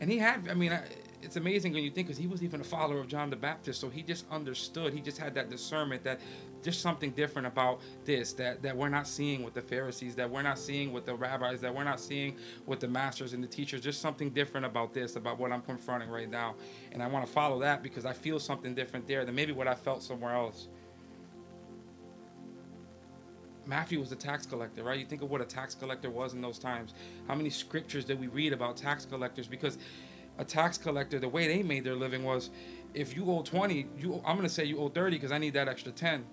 And 0.00 0.10
he 0.10 0.18
had, 0.18 0.48
I 0.48 0.54
mean, 0.54 0.78
it's 1.22 1.36
amazing 1.36 1.72
when 1.72 1.82
you 1.82 1.90
think 1.90 2.08
because 2.08 2.18
he 2.18 2.26
was 2.26 2.42
even 2.42 2.60
a 2.60 2.64
follower 2.64 3.00
of 3.00 3.08
John 3.08 3.30
the 3.30 3.36
Baptist, 3.36 3.80
so 3.80 3.88
he 3.88 4.02
just 4.02 4.24
understood. 4.30 4.92
He 4.92 5.00
just 5.00 5.18
had 5.18 5.34
that 5.34 5.50
discernment 5.50 6.04
that 6.04 6.20
there's 6.62 6.78
something 6.78 7.10
different 7.10 7.46
about 7.46 7.80
this 8.04 8.32
that, 8.34 8.62
that 8.62 8.76
we're 8.76 8.88
not 8.88 9.06
seeing 9.06 9.42
with 9.42 9.54
the 9.54 9.62
Pharisees, 9.62 10.14
that 10.16 10.30
we're 10.30 10.42
not 10.42 10.58
seeing 10.58 10.92
with 10.92 11.06
the 11.06 11.14
rabbis, 11.14 11.60
that 11.60 11.74
we're 11.74 11.84
not 11.84 12.00
seeing 12.00 12.36
with 12.66 12.80
the 12.80 12.88
masters 12.88 13.32
and 13.32 13.42
the 13.42 13.48
teachers. 13.48 13.82
There's 13.82 13.98
something 13.98 14.30
different 14.30 14.66
about 14.66 14.92
this, 14.92 15.16
about 15.16 15.38
what 15.38 15.52
I'm 15.52 15.62
confronting 15.62 16.10
right 16.10 16.30
now. 16.30 16.54
And 16.92 17.02
I 17.02 17.06
want 17.06 17.26
to 17.26 17.32
follow 17.32 17.60
that 17.60 17.82
because 17.82 18.04
I 18.04 18.12
feel 18.12 18.38
something 18.38 18.74
different 18.74 19.06
there 19.06 19.24
than 19.24 19.34
maybe 19.34 19.52
what 19.52 19.68
I 19.68 19.74
felt 19.74 20.02
somewhere 20.02 20.34
else. 20.34 20.68
Matthew 23.66 23.98
was 23.98 24.12
a 24.12 24.16
tax 24.16 24.46
collector, 24.46 24.84
right? 24.84 24.98
You 24.98 25.04
think 25.04 25.22
of 25.22 25.30
what 25.30 25.40
a 25.40 25.44
tax 25.44 25.74
collector 25.74 26.08
was 26.08 26.34
in 26.34 26.40
those 26.40 26.58
times. 26.58 26.94
How 27.26 27.34
many 27.34 27.50
scriptures 27.50 28.04
did 28.04 28.20
we 28.20 28.28
read 28.28 28.52
about 28.52 28.76
tax 28.76 29.04
collectors? 29.04 29.48
Because 29.48 29.78
a 30.38 30.44
tax 30.44 30.78
collector, 30.78 31.18
the 31.18 31.28
way 31.28 31.48
they 31.48 31.62
made 31.62 31.84
their 31.84 31.96
living 31.96 32.24
was 32.24 32.50
if 32.94 33.16
you 33.16 33.30
owe 33.30 33.42
20, 33.42 33.86
you 33.98 34.22
I'm 34.24 34.36
going 34.36 34.48
to 34.48 34.54
say 34.54 34.64
you 34.64 34.78
owe 34.78 34.88
30 34.88 35.16
because 35.16 35.32
I 35.32 35.38
need 35.38 35.54
that 35.54 35.68
extra 35.68 35.92
10. 35.92 36.24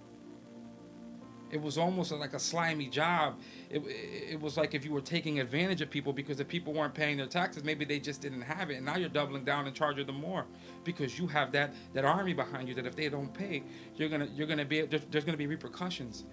It 1.51 1.61
was 1.61 1.77
almost 1.77 2.11
like 2.11 2.33
a 2.33 2.39
slimy 2.39 2.87
job. 2.87 3.39
It, 3.69 3.83
it 3.85 4.41
was 4.41 4.57
like 4.57 4.73
if 4.73 4.83
you 4.83 4.91
were 4.91 5.01
taking 5.01 5.39
advantage 5.39 5.81
of 5.81 5.89
people 5.91 6.11
because 6.11 6.39
if 6.39 6.47
people 6.47 6.73
weren't 6.73 6.95
paying 6.95 7.17
their 7.17 7.27
taxes, 7.27 7.63
maybe 7.63 7.85
they 7.85 7.99
just 7.99 8.21
didn't 8.21 8.41
have 8.41 8.71
it. 8.71 8.77
And 8.77 8.85
now 8.85 8.97
you're 8.97 9.07
doubling 9.07 9.43
down 9.43 9.67
and 9.67 9.75
charging 9.75 10.07
them 10.07 10.19
more 10.19 10.45
because 10.83 11.19
you 11.19 11.27
have 11.27 11.51
that, 11.51 11.75
that 11.93 12.05
army 12.05 12.33
behind 12.33 12.67
you 12.67 12.73
that 12.73 12.87
if 12.87 12.95
they 12.95 13.07
don't 13.07 13.31
pay, 13.31 13.61
you're 13.97 14.09
to 14.09 14.25
you're 14.33 14.47
gonna 14.47 14.65
be, 14.65 14.81
there's, 14.81 15.05
there's 15.11 15.25
going 15.25 15.33
to 15.33 15.37
be 15.37 15.45
repercussions. 15.45 16.23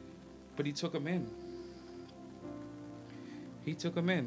But 0.57 0.65
he 0.65 0.73
took 0.73 0.93
them 0.93 1.07
in. 1.07 1.29
He 3.63 3.75
took 3.75 3.95
them 3.95 4.09
in 4.09 4.27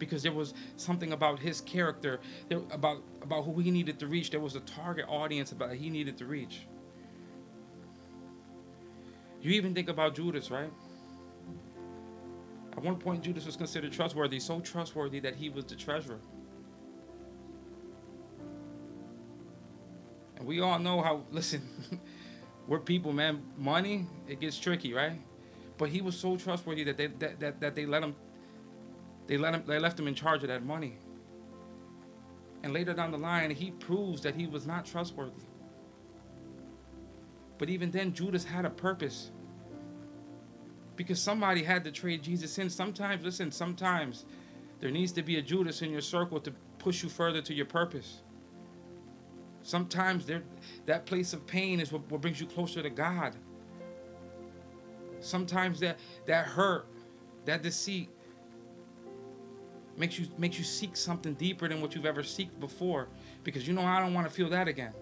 because 0.00 0.24
there 0.24 0.32
was 0.32 0.54
something 0.76 1.12
about 1.12 1.38
his 1.38 1.60
character, 1.60 2.18
there, 2.48 2.62
about 2.72 3.02
about 3.22 3.44
who 3.44 3.60
he 3.60 3.70
needed 3.70 4.00
to 4.00 4.08
reach. 4.08 4.30
There 4.30 4.40
was 4.40 4.56
a 4.56 4.60
target 4.60 5.04
audience 5.08 5.52
about 5.52 5.74
he 5.74 5.90
needed 5.90 6.18
to 6.18 6.24
reach. 6.24 6.66
You 9.40 9.52
even 9.52 9.74
think 9.74 9.88
about 9.88 10.16
Judas, 10.16 10.50
right? 10.50 10.72
At 12.72 12.82
one 12.82 12.96
point, 12.96 13.22
Judas 13.22 13.46
was 13.46 13.56
considered 13.56 13.92
trustworthy, 13.92 14.40
so 14.40 14.60
trustworthy 14.60 15.20
that 15.20 15.36
he 15.36 15.48
was 15.48 15.64
the 15.64 15.76
treasurer. 15.76 16.20
And 20.36 20.46
we 20.46 20.60
all 20.60 20.78
know 20.78 21.00
how, 21.02 21.22
listen, 21.30 21.62
we're 22.66 22.80
people, 22.80 23.12
man. 23.12 23.42
Money, 23.56 24.06
it 24.28 24.40
gets 24.40 24.58
tricky, 24.58 24.92
right? 24.92 25.20
But 25.78 25.88
he 25.88 26.02
was 26.02 26.16
so 26.16 26.36
trustworthy 26.36 26.84
that 26.84 26.96
they 26.96 27.06
that, 27.06 27.40
that, 27.40 27.60
that 27.60 27.74
they 27.74 27.86
let 27.86 28.02
him 28.02 28.14
they 29.30 29.38
let 29.38 29.54
him 29.54 29.62
they 29.64 29.78
left 29.78 29.98
him 29.98 30.08
in 30.08 30.14
charge 30.16 30.42
of 30.42 30.48
that 30.48 30.64
money. 30.64 30.98
And 32.64 32.72
later 32.72 32.92
down 32.92 33.12
the 33.12 33.16
line, 33.16 33.52
he 33.52 33.70
proves 33.70 34.22
that 34.22 34.34
he 34.34 34.48
was 34.48 34.66
not 34.66 34.84
trustworthy. 34.84 35.44
But 37.56 37.70
even 37.70 37.92
then, 37.92 38.12
Judas 38.12 38.42
had 38.42 38.64
a 38.64 38.70
purpose. 38.70 39.30
Because 40.96 41.20
somebody 41.20 41.62
had 41.62 41.84
to 41.84 41.92
trade 41.92 42.24
Jesus 42.24 42.58
in. 42.58 42.68
Sometimes, 42.68 43.24
listen, 43.24 43.52
sometimes 43.52 44.24
there 44.80 44.90
needs 44.90 45.12
to 45.12 45.22
be 45.22 45.36
a 45.38 45.42
Judas 45.42 45.80
in 45.80 45.92
your 45.92 46.00
circle 46.00 46.40
to 46.40 46.52
push 46.78 47.04
you 47.04 47.08
further 47.08 47.40
to 47.40 47.54
your 47.54 47.66
purpose. 47.66 48.22
Sometimes 49.62 50.26
there, 50.26 50.42
that 50.86 51.06
place 51.06 51.32
of 51.32 51.46
pain 51.46 51.78
is 51.78 51.92
what, 51.92 52.10
what 52.10 52.20
brings 52.20 52.40
you 52.40 52.48
closer 52.48 52.82
to 52.82 52.90
God. 52.90 53.36
Sometimes 55.20 55.78
that, 55.80 56.00
that 56.26 56.46
hurt, 56.46 56.88
that 57.44 57.62
deceit, 57.62 58.10
makes 60.00 60.18
you 60.18 60.26
makes 60.38 60.58
you 60.58 60.64
seek 60.64 60.96
something 60.96 61.34
deeper 61.34 61.68
than 61.68 61.82
what 61.82 61.94
you've 61.94 62.06
ever 62.06 62.22
seeked 62.22 62.58
before 62.58 63.06
because 63.44 63.68
you 63.68 63.74
know 63.74 63.82
I 63.82 64.00
don't 64.00 64.14
want 64.14 64.26
to 64.26 64.32
feel 64.32 64.48
that 64.48 64.66
again. 64.66 64.94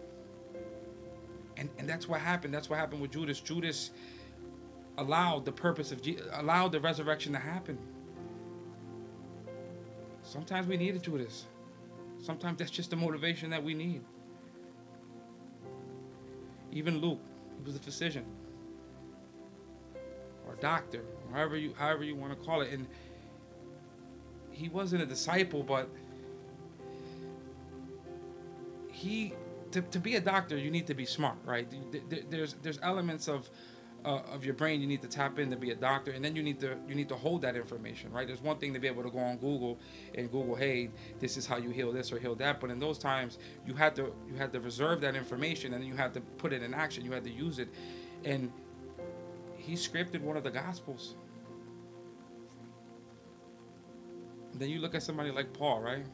And 1.57 1.71
and 1.79 1.89
that's 1.89 2.09
what 2.09 2.21
happened. 2.21 2.53
That's 2.53 2.69
what 2.69 2.79
happened 2.79 3.01
with 3.01 3.13
Judas. 3.13 3.41
Judas 3.41 3.93
allowed 4.99 5.45
the 5.45 5.53
purpose 5.53 5.93
of 5.93 6.03
allowed 6.33 6.73
the 6.73 6.81
resurrection 6.81 7.33
to 7.33 7.39
happen. 7.39 7.79
Sometimes 10.23 10.67
we 10.67 10.77
need 10.77 10.97
a 10.97 10.99
Judas. 10.99 11.47
Sometimes 12.21 12.59
that's 12.59 12.71
just 12.71 12.91
the 12.91 12.97
motivation 12.97 13.51
that 13.51 13.63
we 13.63 13.75
need. 13.75 14.03
Even 16.73 16.99
Luke, 16.99 17.21
he 17.57 17.65
was 17.65 17.77
a 17.77 17.79
physician 17.79 18.25
or 20.47 20.55
a 20.55 20.57
doctor, 20.57 21.03
however 21.33 21.57
you 21.57 21.73
however 21.79 22.03
you 22.03 22.17
want 22.17 22.39
to 22.39 22.45
call 22.45 22.63
it, 22.63 22.73
and 22.73 22.89
he 24.59 24.69
wasn't 24.69 25.01
a 25.01 25.07
disciple, 25.07 25.63
but 25.63 25.89
he 28.91 29.33
to, 29.71 29.83
to 29.83 30.01
be 30.01 30.17
a 30.17 30.21
doctor 30.21 30.57
you 30.59 30.71
need 30.71 30.87
to 30.89 30.95
be 30.95 31.05
smart, 31.05 31.37
right? 31.45 31.69
There's 32.31 32.55
there's 32.63 32.79
elements 32.83 33.29
of 33.29 33.49
uh, 34.05 34.23
of 34.33 34.45
your 34.45 34.55
brain 34.55 34.81
you 34.81 34.87
need 34.87 35.03
to 35.03 35.09
tap 35.09 35.39
in 35.39 35.51
to 35.51 35.57
be 35.57 35.71
a 35.71 35.77
doctor, 35.77 36.11
and 36.11 36.25
then 36.25 36.35
you 36.35 36.43
need 36.43 36.59
to 36.59 36.77
you 36.89 36.97
need 36.97 37.09
to 37.09 37.15
hold 37.15 37.43
that 37.43 37.57
information, 37.57 38.11
right? 38.11 38.27
There's 38.27 38.43
one 38.43 38.59
thing 38.59 38.73
to 38.75 38.81
be 38.81 38.89
able 38.89 39.05
to 39.05 39.11
go 39.11 39.19
on 39.19 39.37
Google 39.37 39.79
and 40.17 40.31
Google, 40.31 40.57
hey, 40.57 40.91
this 41.21 41.37
is 41.37 41.47
how 41.47 41.59
you 41.59 41.71
heal 41.71 41.93
this 41.93 42.13
or 42.13 42.19
heal 42.19 42.35
that, 42.37 42.61
but 42.61 42.71
in 42.71 42.81
those 42.81 42.99
times 42.99 43.39
you 43.65 43.75
had 43.75 43.95
to 43.95 44.13
you 44.29 44.35
had 44.37 44.53
to 44.55 44.61
reserve 44.61 45.01
that 45.03 45.15
information 45.15 45.75
and 45.75 45.85
you 45.85 45.95
had 45.95 46.13
to 46.15 46.21
put 46.21 46.53
it 46.53 46.63
in 46.65 46.75
action. 46.75 47.05
You 47.05 47.13
had 47.13 47.25
to 47.25 47.31
use 47.31 47.61
it, 47.61 47.69
and 48.25 48.51
he 49.57 49.75
scripted 49.75 50.21
one 50.23 50.37
of 50.37 50.43
the 50.43 50.51
gospels 50.51 51.15
Then 54.59 54.71
you 54.71 54.81
look 54.81 54.95
at 54.95 55.03
somebody 55.03 55.31
like 55.31 55.53
Paul, 55.53 55.81
right? 55.81 56.05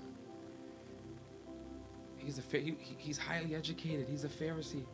He's 2.17 2.39
a 2.39 2.59
he, 2.59 2.77
he's 2.99 3.19
highly 3.19 3.55
educated. 3.55 4.07
He's 4.09 4.25
a 4.25 4.29
Pharisee. 4.29 4.85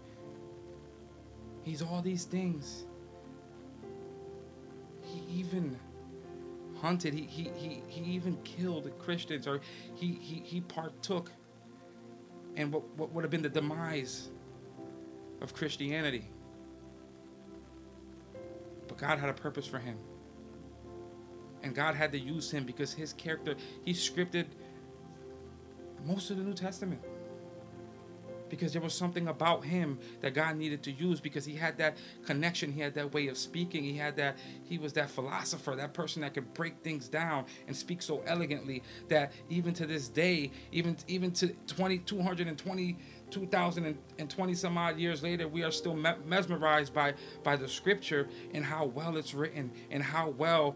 He's 1.63 1.83
all 1.83 2.01
these 2.03 2.25
things. 2.25 2.85
He 5.03 5.23
even 5.41 5.79
hunted. 6.81 7.15
He 7.15 7.23
he 7.23 7.51
he, 7.57 7.83
he 7.87 8.11
even 8.13 8.37
killed 8.43 8.91
Christians, 8.99 9.47
or 9.47 9.61
he 9.95 10.13
he 10.21 10.41
he 10.45 10.61
partook 10.61 11.31
and 12.57 12.73
what, 12.73 12.83
what 12.97 13.13
would 13.13 13.25
have 13.25 13.31
been 13.31 13.43
the 13.43 13.49
demise 13.49 14.31
of 15.41 15.55
Christianity. 15.55 16.29
But 18.89 18.99
God 18.99 19.19
had 19.19 19.29
a 19.29 19.35
purpose 19.35 19.67
for 19.67 19.79
him. 19.79 19.97
And 21.63 21.75
God 21.75 21.95
had 21.95 22.13
to 22.13 22.19
use 22.19 22.51
him 22.51 22.65
because 22.65 22.93
his 22.93 23.13
character, 23.13 23.55
he 23.85 23.93
scripted 23.93 24.47
most 26.07 26.31
of 26.31 26.37
the 26.37 26.43
New 26.43 26.55
Testament. 26.55 27.01
Because 28.49 28.73
there 28.73 28.83
was 28.83 28.95
something 28.95 29.29
about 29.29 29.65
him 29.65 30.01
that 30.23 30.35
God 30.35 30.57
needed 30.57 30.83
to 30.83 30.91
use 30.91 31.21
because 31.21 31.45
he 31.45 31.55
had 31.55 31.79
that 31.79 31.97
connection, 32.27 32.73
he 32.73 32.81
had 32.81 32.95
that 32.95 33.15
way 33.15 33.29
of 33.29 33.39
speaking, 33.39 33.85
he 33.85 33.97
had 33.97 34.17
that 34.17 34.39
he 34.65 34.77
was 34.77 34.93
that 34.95 35.09
philosopher, 35.09 35.77
that 35.77 35.95
person 35.95 36.23
that 36.23 36.35
could 36.35 36.53
break 36.53 36.75
things 36.83 37.07
down 37.07 37.45
and 37.69 37.77
speak 37.77 38.03
so 38.03 38.25
elegantly 38.27 38.83
that 39.07 39.33
even 39.49 39.73
to 39.75 39.87
this 39.87 40.09
day, 40.09 40.51
even 40.73 40.97
even 41.07 41.31
to 41.31 41.55
20 41.69 41.99
220 41.99 42.97
2020 43.31 44.55
some 44.55 44.77
odd 44.77 44.99
years 44.99 45.23
later, 45.23 45.47
we 45.47 45.63
are 45.63 45.71
still 45.71 45.95
mesmerized 45.95 46.93
by 46.93 47.15
by 47.45 47.55
the 47.55 47.69
scripture 47.69 48.29
and 48.53 48.65
how 48.65 48.85
well 48.85 49.17
it's 49.17 49.33
written 49.33 49.71
and 49.93 50.03
how 50.03 50.29
well 50.31 50.75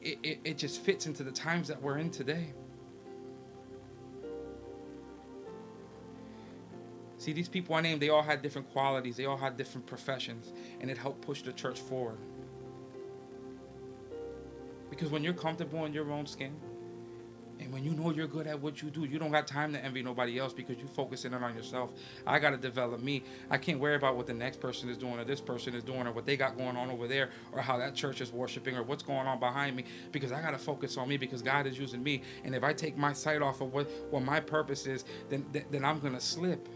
it, 0.00 0.18
it, 0.22 0.40
it 0.44 0.58
just 0.58 0.82
fits 0.82 1.06
into 1.06 1.22
the 1.22 1.30
times 1.30 1.68
that 1.68 1.80
we're 1.80 1.98
in 1.98 2.10
today. 2.10 2.52
See, 7.18 7.34
these 7.34 7.50
people 7.50 7.74
I 7.74 7.82
named, 7.82 8.00
they 8.00 8.08
all 8.08 8.22
had 8.22 8.40
different 8.40 8.70
qualities, 8.72 9.16
they 9.16 9.26
all 9.26 9.36
had 9.36 9.58
different 9.58 9.86
professions, 9.86 10.54
and 10.80 10.90
it 10.90 10.96
helped 10.96 11.20
push 11.20 11.42
the 11.42 11.52
church 11.52 11.78
forward. 11.78 12.16
Because 14.88 15.10
when 15.10 15.22
you're 15.22 15.34
comfortable 15.34 15.84
in 15.84 15.92
your 15.92 16.10
own 16.10 16.26
skin, 16.26 16.54
and 17.60 17.72
when 17.72 17.84
you 17.84 17.92
know 17.92 18.10
you're 18.10 18.26
good 18.26 18.46
at 18.46 18.60
what 18.60 18.82
you 18.82 18.90
do, 18.90 19.04
you 19.04 19.18
don't 19.18 19.30
got 19.30 19.46
time 19.46 19.72
to 19.74 19.84
envy 19.84 20.02
nobody 20.02 20.38
else 20.38 20.52
because 20.52 20.78
you 20.78 20.86
focus 20.86 21.24
in 21.24 21.34
on 21.34 21.54
yourself. 21.54 21.90
I 22.26 22.38
got 22.38 22.50
to 22.50 22.56
develop 22.56 23.02
me. 23.02 23.22
I 23.50 23.58
can't 23.58 23.78
worry 23.78 23.96
about 23.96 24.16
what 24.16 24.26
the 24.26 24.34
next 24.34 24.60
person 24.60 24.88
is 24.88 24.96
doing 24.96 25.18
or 25.18 25.24
this 25.24 25.40
person 25.40 25.74
is 25.74 25.84
doing 25.84 26.06
or 26.06 26.12
what 26.12 26.26
they 26.26 26.36
got 26.36 26.56
going 26.56 26.76
on 26.76 26.90
over 26.90 27.06
there 27.06 27.30
or 27.52 27.60
how 27.60 27.76
that 27.78 27.94
church 27.94 28.20
is 28.20 28.32
worshiping 28.32 28.76
or 28.76 28.82
what's 28.82 29.02
going 29.02 29.26
on 29.26 29.38
behind 29.38 29.76
me 29.76 29.84
because 30.10 30.32
I 30.32 30.40
got 30.40 30.52
to 30.52 30.58
focus 30.58 30.96
on 30.96 31.08
me 31.08 31.16
because 31.16 31.42
God 31.42 31.66
is 31.66 31.78
using 31.78 32.02
me. 32.02 32.22
And 32.44 32.54
if 32.54 32.64
I 32.64 32.72
take 32.72 32.96
my 32.96 33.12
sight 33.12 33.42
off 33.42 33.60
of 33.60 33.72
what, 33.72 33.90
what 34.10 34.22
my 34.22 34.40
purpose 34.40 34.86
is, 34.86 35.04
then, 35.28 35.44
then 35.70 35.84
I'm 35.84 36.00
going 36.00 36.14
to 36.14 36.20
slip 36.20 36.68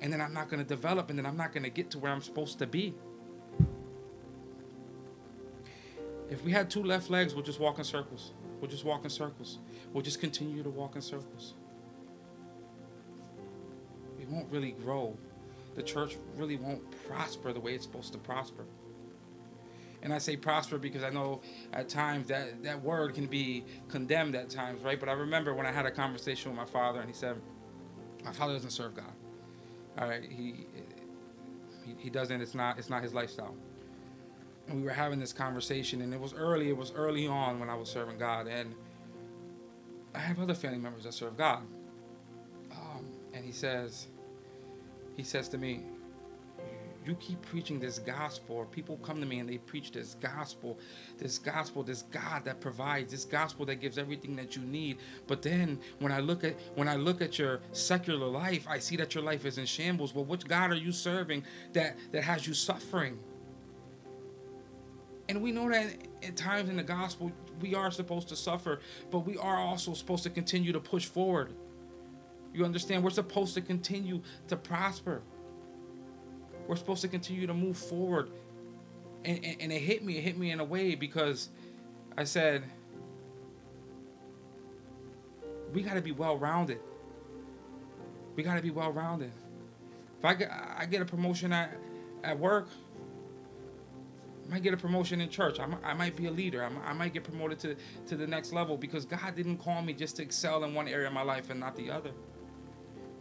and 0.00 0.12
then 0.12 0.20
I'm 0.20 0.32
not 0.32 0.48
going 0.48 0.62
to 0.62 0.68
develop, 0.68 1.10
and 1.10 1.18
then 1.18 1.26
I'm 1.26 1.36
not 1.36 1.52
going 1.52 1.64
to 1.64 1.70
get 1.70 1.90
to 1.90 1.98
where 1.98 2.10
I'm 2.10 2.22
supposed 2.22 2.58
to 2.60 2.66
be. 2.66 2.94
If 6.30 6.44
we 6.44 6.52
had 6.52 6.70
two 6.70 6.82
left 6.82 7.10
legs, 7.10 7.34
we'll 7.34 7.44
just 7.44 7.60
walk 7.60 7.78
in 7.78 7.84
circles. 7.84 8.32
We'll 8.60 8.70
just 8.70 8.84
walk 8.84 9.04
in 9.04 9.10
circles. 9.10 9.58
We'll 9.92 10.02
just 10.02 10.20
continue 10.20 10.62
to 10.62 10.70
walk 10.70 10.96
in 10.96 11.02
circles. 11.02 11.54
We 14.18 14.26
won't 14.26 14.50
really 14.50 14.72
grow. 14.72 15.16
The 15.76 15.82
church 15.82 16.16
really 16.36 16.56
won't 16.56 16.82
prosper 17.06 17.52
the 17.52 17.60
way 17.60 17.74
it's 17.74 17.84
supposed 17.84 18.12
to 18.12 18.18
prosper. 18.18 18.64
And 20.02 20.12
I 20.12 20.18
say 20.18 20.36
prosper 20.36 20.78
because 20.78 21.02
I 21.02 21.10
know 21.10 21.42
at 21.72 21.88
times 21.88 22.28
that 22.28 22.62
that 22.62 22.82
word 22.82 23.14
can 23.14 23.26
be 23.26 23.64
condemned 23.88 24.34
at 24.34 24.48
times, 24.48 24.82
right? 24.82 24.98
But 24.98 25.08
I 25.08 25.12
remember 25.12 25.54
when 25.54 25.66
I 25.66 25.72
had 25.72 25.86
a 25.86 25.90
conversation 25.90 26.50
with 26.50 26.58
my 26.58 26.64
father, 26.64 27.00
and 27.00 27.08
he 27.08 27.14
said, 27.14 27.36
"My 28.24 28.32
father 28.32 28.54
doesn't 28.54 28.70
serve 28.70 28.94
God." 28.94 29.12
All 29.98 30.08
right, 30.08 30.24
he, 30.24 30.66
he 31.84 31.94
he 31.98 32.10
doesn't. 32.10 32.40
It's 32.40 32.54
not. 32.54 32.78
It's 32.78 32.88
not 32.88 33.02
his 33.02 33.12
lifestyle. 33.12 33.54
We 34.72 34.82
were 34.82 34.90
having 34.90 35.18
this 35.18 35.32
conversation, 35.32 36.00
and 36.02 36.14
it 36.14 36.20
was 36.20 36.32
early. 36.32 36.68
It 36.68 36.76
was 36.76 36.92
early 36.92 37.26
on 37.26 37.58
when 37.58 37.68
I 37.68 37.74
was 37.74 37.88
serving 37.88 38.18
God, 38.18 38.46
and 38.46 38.74
I 40.14 40.18
have 40.18 40.38
other 40.40 40.54
family 40.54 40.78
members 40.78 41.04
that 41.04 41.14
serve 41.14 41.36
God. 41.36 41.62
Um, 42.72 43.06
and 43.32 43.44
he 43.44 43.52
says, 43.52 44.06
he 45.16 45.22
says 45.22 45.48
to 45.50 45.58
me, 45.58 45.82
you 47.06 47.14
keep 47.14 47.40
preaching 47.42 47.80
this 47.80 47.98
gospel, 47.98 48.66
people 48.66 48.98
come 48.98 49.20
to 49.20 49.26
me 49.26 49.38
and 49.38 49.48
they 49.48 49.56
preach 49.58 49.90
this 49.90 50.16
gospel, 50.20 50.78
this 51.18 51.38
gospel, 51.38 51.82
this 51.82 52.02
God 52.02 52.44
that 52.44 52.60
provides, 52.60 53.10
this 53.10 53.24
gospel 53.24 53.64
that 53.66 53.76
gives 53.76 53.96
everything 53.96 54.36
that 54.36 54.54
you 54.54 54.62
need. 54.62 54.98
But 55.26 55.40
then 55.40 55.80
when 55.98 56.12
I 56.12 56.20
look 56.20 56.44
at 56.44 56.56
when 56.74 56.88
I 56.88 56.96
look 56.96 57.22
at 57.22 57.38
your 57.38 57.60
secular 57.72 58.26
life, 58.26 58.66
I 58.68 58.78
see 58.78 58.96
that 58.96 59.14
your 59.14 59.24
life 59.24 59.46
is 59.46 59.56
in 59.56 59.66
shambles. 59.66 60.14
Well, 60.14 60.26
which 60.26 60.46
God 60.46 60.70
are 60.70 60.76
you 60.76 60.92
serving 60.92 61.44
that 61.72 61.96
that 62.12 62.22
has 62.22 62.46
you 62.46 62.52
suffering? 62.52 63.18
And 65.30 65.42
we 65.42 65.52
know 65.52 65.70
that 65.70 65.86
at 66.24 66.36
times 66.36 66.68
in 66.68 66.76
the 66.76 66.82
gospel 66.82 67.30
we 67.60 67.72
are 67.76 67.92
supposed 67.92 68.30
to 68.30 68.36
suffer, 68.36 68.80
but 69.12 69.20
we 69.20 69.36
are 69.36 69.58
also 69.58 69.94
supposed 69.94 70.24
to 70.24 70.30
continue 70.30 70.72
to 70.72 70.80
push 70.80 71.06
forward. 71.06 71.52
You 72.52 72.64
understand? 72.64 73.04
We're 73.04 73.10
supposed 73.10 73.54
to 73.54 73.60
continue 73.60 74.22
to 74.48 74.56
prosper. 74.56 75.22
We're 76.66 76.74
supposed 76.74 77.02
to 77.02 77.08
continue 77.08 77.46
to 77.46 77.54
move 77.54 77.78
forward. 77.78 78.28
And, 79.24 79.44
and, 79.44 79.56
and 79.60 79.72
it 79.72 79.78
hit 79.78 80.04
me, 80.04 80.18
it 80.18 80.22
hit 80.22 80.36
me 80.36 80.50
in 80.50 80.58
a 80.58 80.64
way 80.64 80.96
because 80.96 81.48
I 82.18 82.24
said, 82.24 82.64
we 85.72 85.82
got 85.82 85.94
to 85.94 86.02
be 86.02 86.10
well 86.10 86.38
rounded. 86.38 86.80
We 88.34 88.42
got 88.42 88.56
to 88.56 88.62
be 88.62 88.70
well 88.70 88.90
rounded. 88.90 89.30
If 90.18 90.24
I 90.24 90.34
get, 90.34 90.50
I 90.50 90.86
get 90.86 91.02
a 91.02 91.04
promotion 91.04 91.52
at, 91.52 91.76
at 92.24 92.36
work, 92.36 92.66
might 94.50 94.62
get 94.62 94.74
a 94.74 94.76
promotion 94.76 95.20
in 95.20 95.28
church. 95.28 95.60
I 95.60 95.66
might, 95.66 95.84
I 95.84 95.94
might 95.94 96.16
be 96.16 96.26
a 96.26 96.30
leader. 96.30 96.64
I 96.64 96.68
might, 96.68 96.84
I 96.84 96.92
might 96.92 97.12
get 97.14 97.24
promoted 97.24 97.58
to, 97.60 97.76
to 98.08 98.16
the 98.16 98.26
next 98.26 98.52
level 98.52 98.76
because 98.76 99.04
God 99.04 99.34
didn't 99.36 99.58
call 99.58 99.80
me 99.80 99.92
just 99.92 100.16
to 100.16 100.22
excel 100.22 100.64
in 100.64 100.74
one 100.74 100.88
area 100.88 101.06
of 101.06 101.12
my 101.12 101.22
life 101.22 101.50
and 101.50 101.60
not 101.60 101.76
the 101.76 101.90
other. 101.90 102.10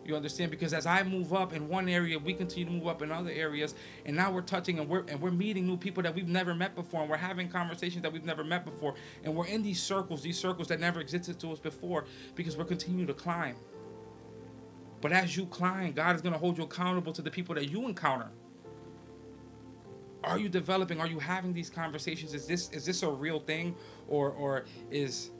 You 0.05 0.15
understand? 0.15 0.49
Because 0.49 0.73
as 0.73 0.87
I 0.87 1.03
move 1.03 1.33
up 1.33 1.53
in 1.53 1.67
one 1.67 1.87
area, 1.87 2.17
we 2.17 2.33
continue 2.33 2.65
to 2.65 2.71
move 2.71 2.87
up 2.87 3.03
in 3.03 3.11
other 3.11 3.29
areas, 3.29 3.75
and 4.05 4.15
now 4.15 4.31
we're 4.31 4.41
touching 4.41 4.79
and 4.79 4.89
we're 4.89 5.03
and 5.07 5.21
we're 5.21 5.29
meeting 5.29 5.67
new 5.67 5.77
people 5.77 6.01
that 6.01 6.15
we've 6.15 6.27
never 6.27 6.55
met 6.55 6.73
before, 6.73 7.01
and 7.01 7.09
we're 7.11 7.17
having 7.17 7.47
conversations 7.47 8.01
that 8.01 8.11
we've 8.11 8.25
never 8.25 8.43
met 8.43 8.65
before, 8.65 8.95
and 9.23 9.35
we're 9.35 9.45
in 9.45 9.61
these 9.61 9.79
circles, 9.79 10.23
these 10.23 10.39
circles 10.39 10.67
that 10.69 10.79
never 10.79 10.99
existed 10.99 11.39
to 11.41 11.51
us 11.51 11.59
before, 11.59 12.05
because 12.33 12.57
we're 12.57 12.65
continuing 12.65 13.05
to 13.05 13.13
climb. 13.13 13.55
But 14.99 15.11
as 15.11 15.37
you 15.37 15.45
climb, 15.45 15.91
God 15.91 16.15
is 16.15 16.23
going 16.23 16.33
to 16.33 16.39
hold 16.39 16.57
you 16.57 16.63
accountable 16.63 17.13
to 17.13 17.21
the 17.21 17.31
people 17.31 17.53
that 17.53 17.69
you 17.69 17.87
encounter. 17.87 18.31
Are 20.23 20.37
you 20.37 20.49
developing? 20.49 20.99
Are 20.99 21.07
you 21.07 21.19
having 21.19 21.53
these 21.53 21.69
conversations? 21.69 22.33
Is 22.33 22.45
this 22.45 22.69
is 22.71 22.85
this 22.85 23.03
a 23.03 23.09
real 23.09 23.39
thing, 23.39 23.75
or 24.07 24.31
or 24.31 24.65
is 24.91 25.31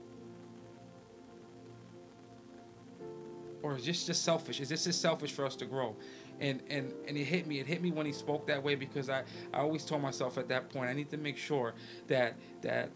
or 3.61 3.75
is 3.75 3.85
this 3.85 4.05
just 4.05 4.23
selfish? 4.23 4.59
Is 4.61 4.69
this 4.69 4.85
just 4.85 5.01
selfish 5.01 5.31
for 5.31 5.45
us 5.45 5.55
to 5.57 5.65
grow? 5.65 5.95
And 6.39 6.61
and 6.69 6.93
and 7.07 7.17
it 7.17 7.25
hit 7.25 7.45
me. 7.45 7.59
It 7.59 7.67
hit 7.67 7.81
me 7.81 7.91
when 7.91 8.05
he 8.05 8.13
spoke 8.13 8.47
that 8.47 8.63
way 8.63 8.75
because 8.75 9.09
I, 9.09 9.23
I 9.53 9.59
always 9.59 9.83
told 9.83 10.01
myself 10.01 10.37
at 10.37 10.47
that 10.49 10.69
point 10.69 10.89
I 10.89 10.93
need 10.93 11.09
to 11.09 11.17
make 11.17 11.37
sure 11.37 11.73
that 12.07 12.37
that 12.61 12.89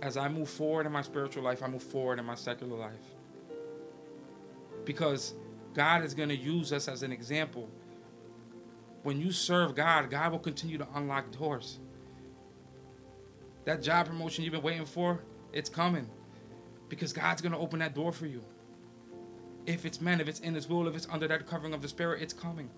as 0.00 0.16
I 0.16 0.28
move 0.28 0.48
forward 0.48 0.86
in 0.86 0.92
my 0.92 1.02
spiritual 1.02 1.42
life, 1.42 1.62
I 1.62 1.66
move 1.66 1.82
forward 1.82 2.18
in 2.18 2.24
my 2.24 2.36
secular 2.36 2.76
life. 2.76 2.92
Because 4.84 5.34
God 5.74 6.04
is 6.04 6.14
going 6.14 6.28
to 6.30 6.36
use 6.36 6.72
us 6.72 6.88
as 6.88 7.02
an 7.02 7.12
example. 7.12 7.68
When 9.02 9.20
you 9.20 9.32
serve 9.32 9.74
God, 9.74 10.10
God 10.10 10.32
will 10.32 10.38
continue 10.38 10.78
to 10.78 10.86
unlock 10.94 11.30
doors. 11.30 11.78
That 13.64 13.82
job 13.82 14.06
promotion 14.06 14.44
you've 14.44 14.52
been 14.52 14.62
waiting 14.62 14.86
for, 14.86 15.22
it's 15.52 15.70
coming. 15.70 16.08
Because 16.88 17.12
God's 17.12 17.42
going 17.42 17.52
to 17.52 17.58
open 17.58 17.80
that 17.80 17.94
door 17.94 18.12
for 18.12 18.26
you. 18.26 18.42
If 19.66 19.84
it's 19.84 20.00
man, 20.00 20.20
if 20.20 20.28
it's 20.28 20.40
in 20.40 20.54
His 20.54 20.68
will, 20.68 20.88
if 20.88 20.96
it's 20.96 21.06
under 21.10 21.28
that 21.28 21.46
covering 21.46 21.74
of 21.74 21.82
the 21.82 21.88
Spirit, 21.88 22.22
it's 22.22 22.32
coming. 22.32 22.70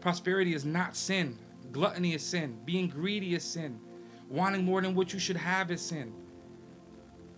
Prosperity 0.00 0.54
is 0.54 0.64
not 0.64 0.96
sin. 0.96 1.38
Gluttony 1.72 2.14
is 2.14 2.22
sin. 2.22 2.58
Being 2.64 2.88
greedy 2.88 3.34
is 3.34 3.44
sin. 3.44 3.78
Wanting 4.28 4.64
more 4.64 4.80
than 4.80 4.94
what 4.94 5.12
you 5.12 5.18
should 5.18 5.36
have 5.36 5.70
is 5.70 5.80
sin. 5.80 6.12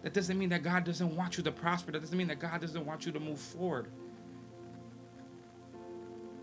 That 0.02 0.12
doesn't 0.12 0.38
mean 0.38 0.48
that 0.50 0.62
God 0.62 0.84
doesn't 0.84 1.14
want 1.14 1.38
you 1.38 1.44
to 1.44 1.52
prosper. 1.52 1.92
That 1.92 2.00
doesn't 2.00 2.16
mean 2.16 2.28
that 2.28 2.40
God 2.40 2.60
doesn't 2.60 2.84
want 2.84 3.06
you 3.06 3.12
to 3.12 3.20
move 3.20 3.38
forward. 3.38 3.88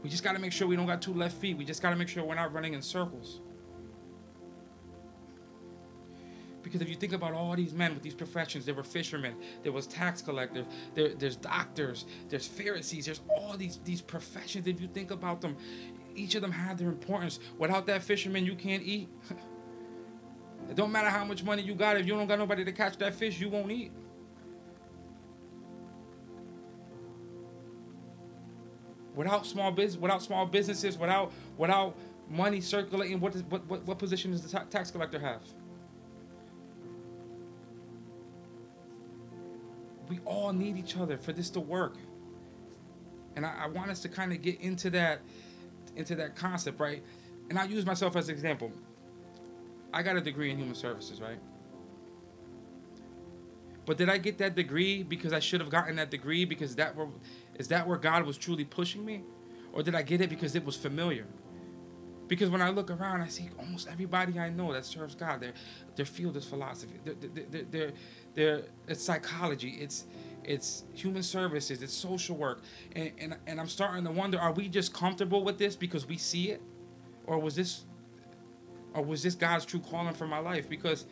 We 0.01 0.09
just 0.09 0.23
got 0.23 0.33
to 0.33 0.39
make 0.39 0.51
sure 0.51 0.67
we 0.67 0.75
don't 0.75 0.87
got 0.87 1.01
two 1.01 1.13
left 1.13 1.37
feet. 1.37 1.57
We 1.57 1.65
just 1.65 1.81
got 1.81 1.89
to 1.89 1.95
make 1.95 2.07
sure 2.07 2.23
we're 2.23 2.35
not 2.35 2.53
running 2.53 2.73
in 2.73 2.81
circles. 2.81 3.41
Because 6.61 6.81
if 6.81 6.89
you 6.89 6.95
think 6.95 7.13
about 7.13 7.33
all 7.33 7.55
these 7.55 7.73
men 7.73 7.93
with 7.93 8.03
these 8.03 8.13
professions, 8.13 8.65
there 8.65 8.75
were 8.75 8.83
fishermen, 8.83 9.35
there 9.63 9.71
was 9.71 9.87
tax 9.87 10.21
collectors, 10.21 10.65
there, 10.93 11.09
there's 11.09 11.35
doctors, 11.35 12.05
there's 12.27 12.47
Pharisees, 12.47 13.05
there's 13.05 13.21
all 13.29 13.57
these 13.57 13.79
these 13.85 14.01
professions. 14.01 14.67
If 14.67 14.81
you 14.81 14.87
think 14.87 15.11
about 15.11 15.41
them, 15.41 15.57
each 16.15 16.35
of 16.35 16.41
them 16.41 16.51
had 16.51 16.77
their 16.77 16.89
importance. 16.89 17.39
Without 17.57 17.85
that 17.87 18.03
fisherman, 18.03 18.45
you 18.45 18.55
can't 18.55 18.83
eat. 18.83 19.09
it 20.69 20.75
don't 20.75 20.91
matter 20.91 21.09
how 21.09 21.23
much 21.23 21.43
money 21.43 21.61
you 21.61 21.75
got, 21.75 21.97
if 21.97 22.05
you 22.05 22.13
don't 22.13 22.27
got 22.27 22.39
nobody 22.39 22.65
to 22.65 22.71
catch 22.71 22.97
that 22.97 23.15
fish, 23.15 23.39
you 23.39 23.49
won't 23.49 23.71
eat. 23.71 23.91
Without 29.19 29.45
small 29.45 29.69
business, 29.71 30.01
without 30.01 30.21
small 30.23 30.45
businesses, 30.45 30.97
without 30.97 31.31
without 31.57 31.93
money 32.29 32.61
circulating, 32.61 33.19
what, 33.19 33.33
does, 33.33 33.43
what, 33.43 33.65
what, 33.67 33.83
what 33.85 33.99
position 33.99 34.31
does 34.31 34.41
the 34.41 34.59
tax 34.71 34.91
collector 34.91 35.19
have? 35.19 35.41
we 40.09 40.19
all 40.25 40.51
need 40.51 40.77
each 40.77 40.97
other 40.97 41.17
for 41.17 41.31
this 41.31 41.49
to 41.51 41.59
work. 41.59 41.95
And 43.35 43.45
I, 43.45 43.53
I 43.63 43.67
want 43.67 43.91
us 43.91 44.01
to 44.01 44.09
kind 44.09 44.33
of 44.33 44.41
get 44.41 44.59
into 44.59 44.89
that 44.89 45.21
into 45.95 46.15
that 46.15 46.35
concept, 46.35 46.79
right? 46.79 47.03
And 47.49 47.57
I'll 47.57 47.69
use 47.69 47.85
myself 47.85 48.15
as 48.15 48.29
an 48.29 48.35
example. 48.35 48.71
I 49.93 50.01
got 50.01 50.15
a 50.17 50.21
degree 50.21 50.51
in 50.51 50.57
human 50.57 50.75
services, 50.75 51.21
right? 51.21 51.39
But 53.89 53.97
did 53.97 54.07
I 54.07 54.19
get 54.19 54.37
that 54.37 54.53
degree 54.53 55.01
because 55.01 55.33
I 55.33 55.39
should 55.39 55.61
have 55.61 55.71
gotten 55.71 55.95
that 55.95 56.11
degree 56.11 56.45
because 56.45 56.75
that 56.75 56.95
were 56.95 57.07
is 57.55 57.69
that 57.69 57.87
where 57.87 57.97
God 57.97 58.23
was 58.23 58.37
truly 58.37 58.63
pushing 58.63 59.03
me? 59.03 59.23
Or 59.73 59.81
did 59.81 59.95
I 59.95 60.03
get 60.03 60.21
it 60.21 60.29
because 60.29 60.53
it 60.53 60.63
was 60.63 60.75
familiar? 60.75 61.25
Because 62.27 62.51
when 62.51 62.61
I 62.61 62.69
look 62.69 62.91
around, 62.91 63.23
I 63.23 63.29
see 63.29 63.49
almost 63.57 63.87
everybody 63.91 64.37
I 64.37 64.51
know 64.51 64.71
that 64.73 64.85
serves 64.85 65.15
God. 65.15 65.41
Their 65.41 65.53
their 65.95 66.05
field 66.05 66.37
is 66.37 66.45
philosophy. 66.45 66.99
Their 67.03 67.15
their 67.15 67.63
their, 67.63 67.91
their 68.35 68.61
it's 68.87 69.03
psychology. 69.03 69.79
It's 69.81 70.05
it's 70.43 70.83
human 70.93 71.23
services. 71.23 71.81
It's 71.81 71.91
social 71.91 72.37
work. 72.37 72.61
And, 72.95 73.11
and 73.17 73.37
and 73.47 73.59
I'm 73.59 73.67
starting 73.67 74.03
to 74.03 74.11
wonder: 74.11 74.37
Are 74.37 74.51
we 74.51 74.69
just 74.69 74.93
comfortable 74.93 75.43
with 75.43 75.57
this 75.57 75.75
because 75.75 76.05
we 76.07 76.17
see 76.17 76.51
it, 76.51 76.61
or 77.25 77.39
was 77.39 77.55
this, 77.55 77.85
or 78.93 79.03
was 79.03 79.23
this 79.23 79.33
God's 79.33 79.65
true 79.65 79.79
calling 79.79 80.13
for 80.13 80.27
my 80.27 80.37
life? 80.37 80.69
Because 80.69 81.07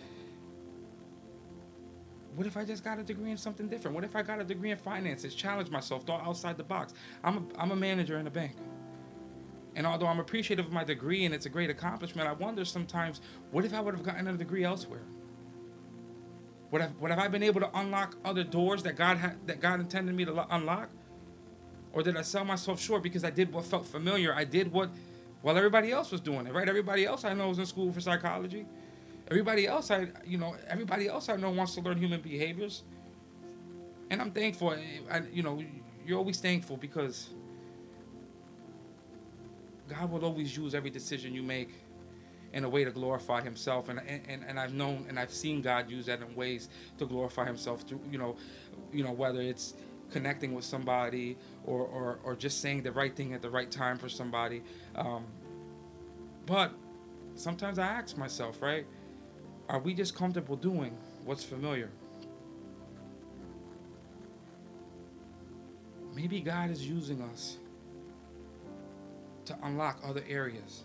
what 2.36 2.46
if 2.46 2.58
I 2.58 2.66
just 2.66 2.84
got 2.84 3.00
a 3.00 3.04
degree 3.04 3.32
in 3.32 3.38
something 3.38 3.68
different? 3.68 3.96
What 3.96 4.04
if 4.04 4.16
I 4.16 4.22
got 4.22 4.40
a 4.40 4.44
degree 4.44 4.72
in 4.72 4.78
finances, 4.78 5.34
challenge 5.34 5.70
myself, 5.70 6.04
thought 6.04 6.26
outside 6.26 6.58
the 6.58 6.64
box? 6.64 6.94
I'm 7.24 7.38
a, 7.38 7.62
I'm 7.62 7.72
a 7.72 7.76
manager 7.76 8.20
in 8.20 8.28
a 8.28 8.32
bank. 8.32 8.56
And 9.76 9.86
although 9.86 10.08
I'm 10.08 10.20
appreciative 10.20 10.66
of 10.66 10.72
my 10.72 10.84
degree 10.84 11.26
and 11.26 11.34
it's 11.34 11.46
a 11.46 11.50
great 11.50 11.70
accomplishment, 11.70 12.28
I 12.28 12.34
wonder 12.34 12.66
sometimes, 12.66 13.22
what 13.52 13.64
if 13.66 13.74
I 13.74 13.80
would 13.80 13.94
have 13.94 14.04
gotten 14.04 14.28
a 14.28 14.34
degree 14.34 14.64
elsewhere? 14.64 15.04
Would 16.72 16.82
have, 16.82 16.96
would 17.00 17.12
have 17.12 17.20
I 17.20 17.28
been 17.28 17.44
able 17.44 17.62
to 17.62 17.70
unlock 17.78 18.18
other 18.26 18.44
doors 18.44 18.84
that 18.84 18.96
God 18.96 19.18
had, 19.18 19.48
that 19.48 19.60
God 19.62 19.80
intended 19.80 20.16
me 20.16 20.26
to 20.26 20.34
lo- 20.34 20.48
unlock? 20.50 20.90
Or 21.94 22.04
did 22.04 22.18
I 22.18 22.24
sell 22.24 22.44
myself 22.44 22.82
short 22.82 23.04
because 23.04 23.24
I 23.24 23.30
did 23.30 23.54
what 23.54 23.66
felt 23.66 23.86
familiar? 23.86 24.34
I 24.34 24.44
did 24.44 24.72
what, 24.72 24.90
while 25.42 25.58
everybody 25.58 25.92
else 25.92 26.12
was 26.12 26.22
doing 26.22 26.46
it, 26.46 26.54
right? 26.54 26.68
Everybody 26.68 27.06
else 27.06 27.24
I 27.24 27.34
know 27.34 27.50
was 27.50 27.60
in 27.60 27.66
school 27.66 27.92
for 27.92 28.02
psychology. 28.02 28.66
Everybody 29.30 29.68
else 29.68 29.92
I, 29.92 30.08
you 30.26 30.38
know, 30.38 30.56
everybody 30.68 31.08
else 31.08 31.30
I 31.30 31.36
know 31.36 31.50
wants 31.50 31.76
to 31.76 31.82
learn 31.82 31.98
human 31.98 32.22
behaviors. 32.22 32.84
And 34.10 34.22
I'm 34.22 34.32
thankful. 34.32 34.76
I, 35.12 35.22
you 35.34 35.44
know, 35.44 35.62
you're 36.06 36.18
always 36.18 36.40
thankful 36.40 36.78
because 36.78 37.30
God 39.90 40.12
will 40.12 40.24
always 40.24 40.56
use 40.56 40.74
every 40.74 40.90
decision 40.90 41.34
you 41.34 41.44
make 41.44 41.70
in 42.54 42.64
a 42.64 42.70
way 42.70 42.84
to 42.84 42.92
glorify 42.92 43.42
himself 43.42 43.90
and, 43.90 44.00
and 44.00 44.44
and 44.48 44.60
I've 44.60 44.74
known 44.74 45.06
and 45.10 45.20
I've 45.20 45.34
seen 45.34 45.62
God 45.62 45.90
use 45.92 46.06
that 46.06 46.22
in 46.22 46.34
ways 46.34 46.70
to 46.98 47.06
glorify 47.06 47.46
himself 47.46 47.82
through 47.82 48.00
you 48.10 48.18
know 48.18 48.38
you 48.92 49.04
know 49.04 49.12
whether 49.12 49.42
it's 49.42 49.74
connecting 50.12 50.54
with 50.54 50.64
somebody 50.64 51.38
or 51.66 51.82
or, 51.82 52.20
or 52.24 52.36
just 52.36 52.62
saying 52.62 52.84
the 52.84 52.92
right 52.92 53.14
thing 53.14 53.34
at 53.34 53.42
the 53.42 53.50
right 53.50 53.70
time 53.70 53.98
for 53.98 54.08
somebody 54.08 54.64
um, 54.96 55.26
but 56.46 56.72
sometimes 57.36 57.80
I 57.80 57.88
ask 57.88 58.18
myself 58.18 58.62
right 58.62 58.86
are 59.70 59.80
we 59.80 59.94
just 59.94 60.16
comfortable 60.16 60.56
doing 60.56 60.96
what's 61.26 61.44
familiar 61.44 61.90
maybe 66.18 66.42
God 66.42 66.72
is 66.72 66.86
using 66.86 67.22
us 67.22 67.58
to 69.46 69.56
unlock 69.62 70.00
other 70.04 70.24
areas. 70.28 70.84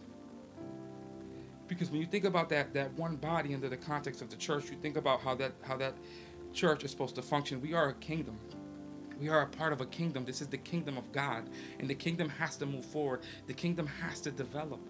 Because 1.66 1.90
when 1.90 2.01
you 2.03 2.07
think 2.07 2.25
about 2.25 2.51
that 2.51 2.75
that 2.75 2.92
one 2.92 3.16
body 3.16 3.55
under 3.55 3.71
the 3.71 3.79
context 3.79 4.21
of 4.21 4.29
the 4.29 4.37
church, 4.37 4.71
you 4.71 4.77
think 4.83 4.97
about 4.99 5.23
how 5.23 5.35
that 5.37 5.53
how 5.62 5.79
that 5.79 5.95
church 6.53 6.85
is 6.85 6.90
supposed 6.90 7.14
to 7.14 7.23
function. 7.23 7.62
We 7.62 7.73
are 7.73 7.88
a 7.88 7.95
kingdom. 7.95 8.38
We 9.18 9.31
are 9.31 9.40
a 9.40 9.47
part 9.47 9.73
of 9.73 9.81
a 9.81 9.87
kingdom. 9.87 10.27
This 10.27 10.42
is 10.42 10.49
the 10.49 10.59
kingdom 10.59 10.99
of 10.99 11.11
God, 11.12 11.49
and 11.79 11.88
the 11.88 11.95
kingdom 11.95 12.29
has 12.29 12.57
to 12.59 12.66
move 12.66 12.85
forward. 12.85 13.21
The 13.47 13.55
kingdom 13.55 13.87
has 13.87 14.21
to 14.23 14.31
develop. 14.31 14.81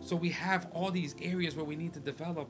So 0.00 0.14
we 0.14 0.28
have 0.30 0.68
all 0.72 0.92
these 0.92 1.16
areas 1.20 1.56
where 1.56 1.64
we 1.64 1.74
need 1.74 1.94
to 1.94 2.00
develop. 2.00 2.48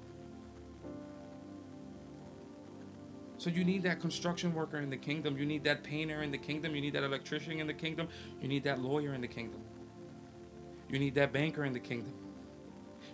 So 3.45 3.51
you 3.51 3.63
need 3.63 3.83
that 3.83 4.01
construction 4.01 4.55
worker 4.55 4.79
in 4.79 4.89
the 4.89 4.97
kingdom. 4.97 5.37
You 5.37 5.45
need 5.45 5.65
that 5.65 5.83
painter 5.83 6.23
in 6.23 6.31
the 6.31 6.39
kingdom. 6.39 6.75
You 6.75 6.81
need 6.81 6.95
that 6.95 7.03
electrician 7.03 7.61
in 7.61 7.67
the 7.67 7.75
kingdom. 7.75 8.09
You 8.41 8.49
need 8.49 8.65
that 8.65 8.81
lawyer 8.81 9.13
in 9.13 9.21
the 9.21 9.29
kingdom. 9.29 9.61
You 10.89 10.99
need 10.99 11.15
that 11.17 11.31
banker 11.31 11.67
in 11.67 11.75
the 11.75 11.79
kingdom. 11.79 12.15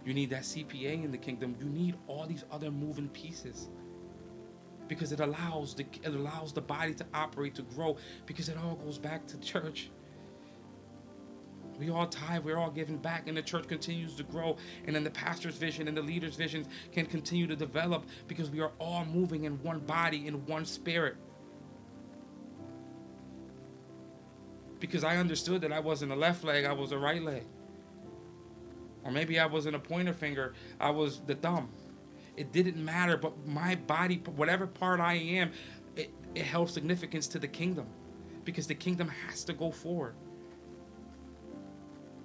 You 0.04 0.14
need 0.14 0.30
that 0.30 0.42
CPA 0.42 1.02
in 1.02 1.10
the 1.10 1.18
kingdom. 1.18 1.56
You 1.58 1.66
need 1.66 1.96
all 2.06 2.26
these 2.26 2.44
other 2.52 2.70
moving 2.70 3.08
pieces 3.08 3.70
because 4.86 5.10
it 5.10 5.18
allows 5.18 5.74
the 5.74 5.84
it 6.00 6.14
allows 6.14 6.52
the 6.52 6.60
body 6.60 6.94
to 6.94 7.06
operate 7.12 7.56
to 7.56 7.62
grow 7.62 7.96
because 8.24 8.48
it 8.48 8.56
all 8.56 8.76
goes 8.76 8.98
back 8.98 9.26
to 9.26 9.40
church. 9.40 9.90
We 11.80 11.88
all 11.88 12.06
tithe, 12.06 12.44
we're 12.44 12.58
all 12.58 12.70
giving 12.70 12.98
back, 12.98 13.26
and 13.26 13.34
the 13.34 13.40
church 13.40 13.66
continues 13.66 14.14
to 14.16 14.22
grow. 14.22 14.58
And 14.86 14.94
then 14.94 15.02
the 15.02 15.10
pastor's 15.10 15.56
vision 15.56 15.88
and 15.88 15.96
the 15.96 16.02
leader's 16.02 16.36
visions 16.36 16.66
can 16.92 17.06
continue 17.06 17.46
to 17.46 17.56
develop 17.56 18.04
because 18.28 18.50
we 18.50 18.60
are 18.60 18.72
all 18.78 19.06
moving 19.06 19.44
in 19.44 19.62
one 19.62 19.78
body, 19.78 20.26
in 20.26 20.44
one 20.44 20.66
spirit. 20.66 21.16
Because 24.78 25.04
I 25.04 25.16
understood 25.16 25.62
that 25.62 25.72
I 25.72 25.80
wasn't 25.80 26.12
a 26.12 26.16
left 26.16 26.44
leg, 26.44 26.66
I 26.66 26.74
was 26.74 26.92
a 26.92 26.98
right 26.98 27.22
leg. 27.22 27.46
Or 29.02 29.10
maybe 29.10 29.40
I 29.40 29.46
wasn't 29.46 29.74
a 29.74 29.78
pointer 29.78 30.12
finger, 30.12 30.52
I 30.78 30.90
was 30.90 31.20
the 31.20 31.34
thumb. 31.34 31.70
It 32.36 32.52
didn't 32.52 32.76
matter, 32.76 33.16
but 33.16 33.46
my 33.46 33.74
body, 33.74 34.16
whatever 34.36 34.66
part 34.66 35.00
I 35.00 35.14
am, 35.14 35.52
it, 35.96 36.12
it 36.34 36.44
held 36.44 36.68
significance 36.68 37.26
to 37.28 37.38
the 37.38 37.48
kingdom 37.48 37.86
because 38.44 38.66
the 38.66 38.74
kingdom 38.74 39.08
has 39.08 39.44
to 39.44 39.54
go 39.54 39.70
forward. 39.70 40.14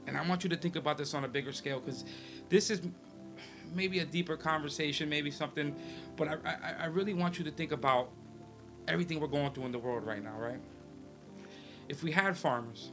And 0.07 0.17
I 0.17 0.27
want 0.27 0.43
you 0.43 0.49
to 0.49 0.57
think 0.57 0.75
about 0.75 0.97
this 0.97 1.13
on 1.13 1.23
a 1.23 1.27
bigger 1.27 1.51
scale 1.51 1.79
because 1.79 2.05
this 2.49 2.69
is 2.69 2.81
maybe 3.73 3.99
a 3.99 4.05
deeper 4.05 4.37
conversation, 4.37 5.09
maybe 5.09 5.31
something, 5.31 5.75
but 6.15 6.27
I, 6.27 6.35
I, 6.45 6.73
I 6.83 6.85
really 6.85 7.13
want 7.13 7.37
you 7.37 7.45
to 7.45 7.51
think 7.51 7.71
about 7.71 8.09
everything 8.87 9.19
we're 9.19 9.27
going 9.27 9.51
through 9.51 9.65
in 9.65 9.71
the 9.71 9.79
world 9.79 10.05
right 10.05 10.23
now, 10.23 10.37
right? 10.37 10.59
If 11.89 12.03
we 12.03 12.11
had 12.11 12.37
farmers, 12.37 12.91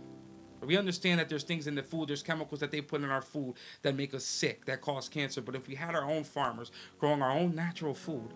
we 0.61 0.77
understand 0.77 1.19
that 1.21 1.29
there's 1.29 1.43
things 1.43 1.67
in 1.67 1.75
the 1.75 1.83
food, 1.83 2.09
there's 2.09 2.23
chemicals 2.23 2.61
that 2.61 2.71
they 2.71 2.81
put 2.81 3.03
in 3.03 3.11
our 3.11 3.23
food 3.23 3.55
that 3.83 3.97
make 3.97 4.15
us 4.15 4.25
sick, 4.25 4.65
that 4.67 4.81
cause 4.81 5.09
cancer. 5.09 5.41
But 5.41 5.55
if 5.55 5.67
we 5.67 5.75
had 5.75 5.95
our 5.95 6.05
own 6.05 6.25
farmers 6.25 6.71
growing 6.99 7.23
our 7.23 7.33
own 7.33 7.55
natural 7.55 7.95
food, 7.95 8.33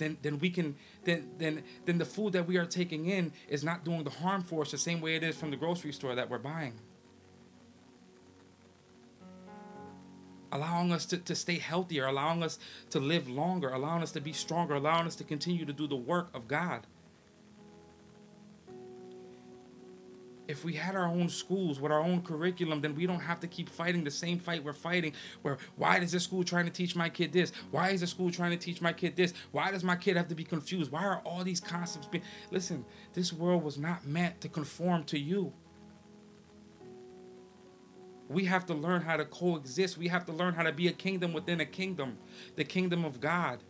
then 0.00 0.16
then 0.22 0.38
we 0.40 0.50
can 0.50 0.74
then 1.04 1.30
then 1.38 1.62
then 1.84 1.98
the 1.98 2.04
food 2.04 2.32
that 2.32 2.48
we 2.48 2.56
are 2.56 2.66
taking 2.66 3.06
in 3.06 3.32
is 3.48 3.62
not 3.62 3.84
doing 3.84 4.02
the 4.02 4.10
harm 4.10 4.42
for 4.42 4.62
us 4.62 4.72
the 4.72 4.78
same 4.78 5.00
way 5.00 5.14
it 5.14 5.22
is 5.22 5.36
from 5.36 5.50
the 5.52 5.56
grocery 5.56 5.92
store 5.92 6.16
that 6.16 6.28
we're 6.28 6.38
buying. 6.38 6.74
Allowing 10.52 10.90
us 10.90 11.06
to, 11.06 11.18
to 11.18 11.36
stay 11.36 11.58
healthier, 11.58 12.06
allowing 12.06 12.42
us 12.42 12.58
to 12.90 12.98
live 12.98 13.28
longer, 13.28 13.68
allowing 13.68 14.02
us 14.02 14.10
to 14.10 14.20
be 14.20 14.32
stronger, 14.32 14.74
allowing 14.74 15.06
us 15.06 15.14
to 15.14 15.22
continue 15.22 15.64
to 15.64 15.72
do 15.72 15.86
the 15.86 15.94
work 15.94 16.28
of 16.34 16.48
God. 16.48 16.88
If 20.50 20.64
we 20.64 20.74
had 20.74 20.96
our 20.96 21.06
own 21.06 21.28
schools 21.28 21.80
with 21.80 21.92
our 21.92 22.00
own 22.00 22.22
curriculum, 22.22 22.80
then 22.80 22.94
we 22.94 23.06
don't 23.06 23.20
have 23.20 23.40
to 23.40 23.46
keep 23.46 23.68
fighting 23.68 24.04
the 24.04 24.10
same 24.10 24.38
fight 24.38 24.64
we're 24.64 24.72
fighting. 24.72 25.12
Where 25.42 25.58
why 25.76 25.98
is 25.98 26.12
the 26.12 26.20
school 26.20 26.42
trying 26.42 26.66
to 26.66 26.72
teach 26.72 26.96
my 26.96 27.08
kid 27.08 27.32
this? 27.32 27.52
Why 27.70 27.90
is 27.90 28.00
the 28.00 28.06
school 28.06 28.30
trying 28.30 28.50
to 28.50 28.56
teach 28.56 28.82
my 28.82 28.92
kid 28.92 29.16
this? 29.16 29.32
Why 29.52 29.70
does 29.70 29.84
my 29.84 29.96
kid 29.96 30.16
have 30.16 30.28
to 30.28 30.34
be 30.34 30.44
confused? 30.44 30.90
Why 30.90 31.04
are 31.04 31.22
all 31.24 31.44
these 31.44 31.60
concepts 31.60 32.06
being? 32.08 32.24
Listen, 32.50 32.84
this 33.12 33.32
world 33.32 33.62
was 33.62 33.78
not 33.78 34.06
meant 34.06 34.40
to 34.40 34.48
conform 34.48 35.04
to 35.04 35.18
you. 35.18 35.52
We 38.28 38.44
have 38.44 38.66
to 38.66 38.74
learn 38.74 39.02
how 39.02 39.16
to 39.16 39.24
coexist. 39.24 39.98
We 39.98 40.08
have 40.08 40.24
to 40.26 40.32
learn 40.32 40.54
how 40.54 40.62
to 40.62 40.72
be 40.72 40.88
a 40.88 40.92
kingdom 40.92 41.32
within 41.32 41.60
a 41.60 41.66
kingdom, 41.66 42.18
the 42.56 42.64
kingdom 42.64 43.04
of 43.04 43.20
God. 43.20 43.60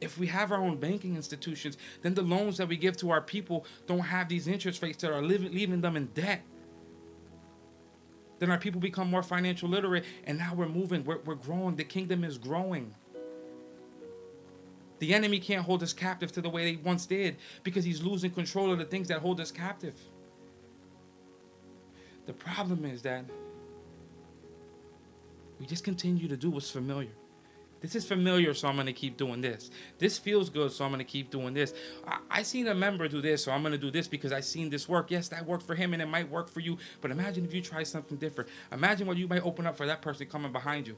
If 0.00 0.18
we 0.18 0.28
have 0.28 0.50
our 0.50 0.60
own 0.60 0.78
banking 0.78 1.16
institutions, 1.16 1.76
then 2.02 2.14
the 2.14 2.22
loans 2.22 2.56
that 2.56 2.68
we 2.68 2.76
give 2.76 2.96
to 2.98 3.10
our 3.10 3.20
people 3.20 3.66
don't 3.86 4.00
have 4.00 4.28
these 4.28 4.48
interest 4.48 4.82
rates 4.82 5.02
that 5.02 5.12
are 5.12 5.22
living, 5.22 5.52
leaving 5.52 5.80
them 5.80 5.96
in 5.96 6.06
debt. 6.06 6.42
Then 8.38 8.50
our 8.50 8.58
people 8.58 8.80
become 8.80 9.10
more 9.10 9.22
financial 9.22 9.68
literate, 9.68 10.04
and 10.24 10.38
now 10.38 10.54
we're 10.54 10.68
moving, 10.68 11.04
we're, 11.04 11.18
we're 11.18 11.34
growing. 11.34 11.76
The 11.76 11.84
kingdom 11.84 12.24
is 12.24 12.38
growing. 12.38 12.94
The 14.98 15.14
enemy 15.14 15.38
can't 15.40 15.64
hold 15.64 15.82
us 15.82 15.92
captive 15.92 16.32
to 16.32 16.40
the 16.40 16.48
way 16.48 16.64
they 16.64 16.80
once 16.80 17.04
did 17.04 17.36
because 17.62 17.84
he's 17.84 18.02
losing 18.02 18.30
control 18.30 18.72
of 18.72 18.78
the 18.78 18.84
things 18.84 19.08
that 19.08 19.20
hold 19.20 19.40
us 19.40 19.50
captive. 19.50 19.94
The 22.26 22.32
problem 22.32 22.84
is 22.84 23.02
that 23.02 23.24
we 25.58 25.66
just 25.66 25.84
continue 25.84 26.28
to 26.28 26.36
do 26.36 26.50
what's 26.50 26.70
familiar. 26.70 27.10
This 27.80 27.94
is 27.94 28.04
familiar, 28.04 28.52
so 28.52 28.68
I'm 28.68 28.76
gonna 28.76 28.92
keep 28.92 29.16
doing 29.16 29.40
this. 29.40 29.70
This 29.98 30.18
feels 30.18 30.50
good, 30.50 30.70
so 30.70 30.84
I'm 30.84 30.90
gonna 30.90 31.04
keep 31.04 31.30
doing 31.30 31.54
this. 31.54 31.72
I, 32.06 32.18
I 32.30 32.42
seen 32.42 32.68
a 32.68 32.74
member 32.74 33.08
do 33.08 33.22
this, 33.22 33.44
so 33.44 33.52
I'm 33.52 33.62
gonna 33.62 33.78
do 33.78 33.90
this 33.90 34.06
because 34.06 34.32
I 34.32 34.40
seen 34.40 34.68
this 34.68 34.88
work. 34.88 35.10
Yes, 35.10 35.28
that 35.28 35.46
worked 35.46 35.64
for 35.64 35.74
him, 35.74 35.94
and 35.94 36.02
it 36.02 36.06
might 36.06 36.30
work 36.30 36.48
for 36.48 36.60
you. 36.60 36.76
But 37.00 37.10
imagine 37.10 37.44
if 37.44 37.54
you 37.54 37.62
try 37.62 37.82
something 37.82 38.18
different. 38.18 38.50
Imagine 38.70 39.06
what 39.06 39.16
you 39.16 39.26
might 39.28 39.44
open 39.44 39.66
up 39.66 39.76
for 39.76 39.86
that 39.86 40.02
person 40.02 40.26
coming 40.26 40.52
behind 40.52 40.86
you. 40.86 40.96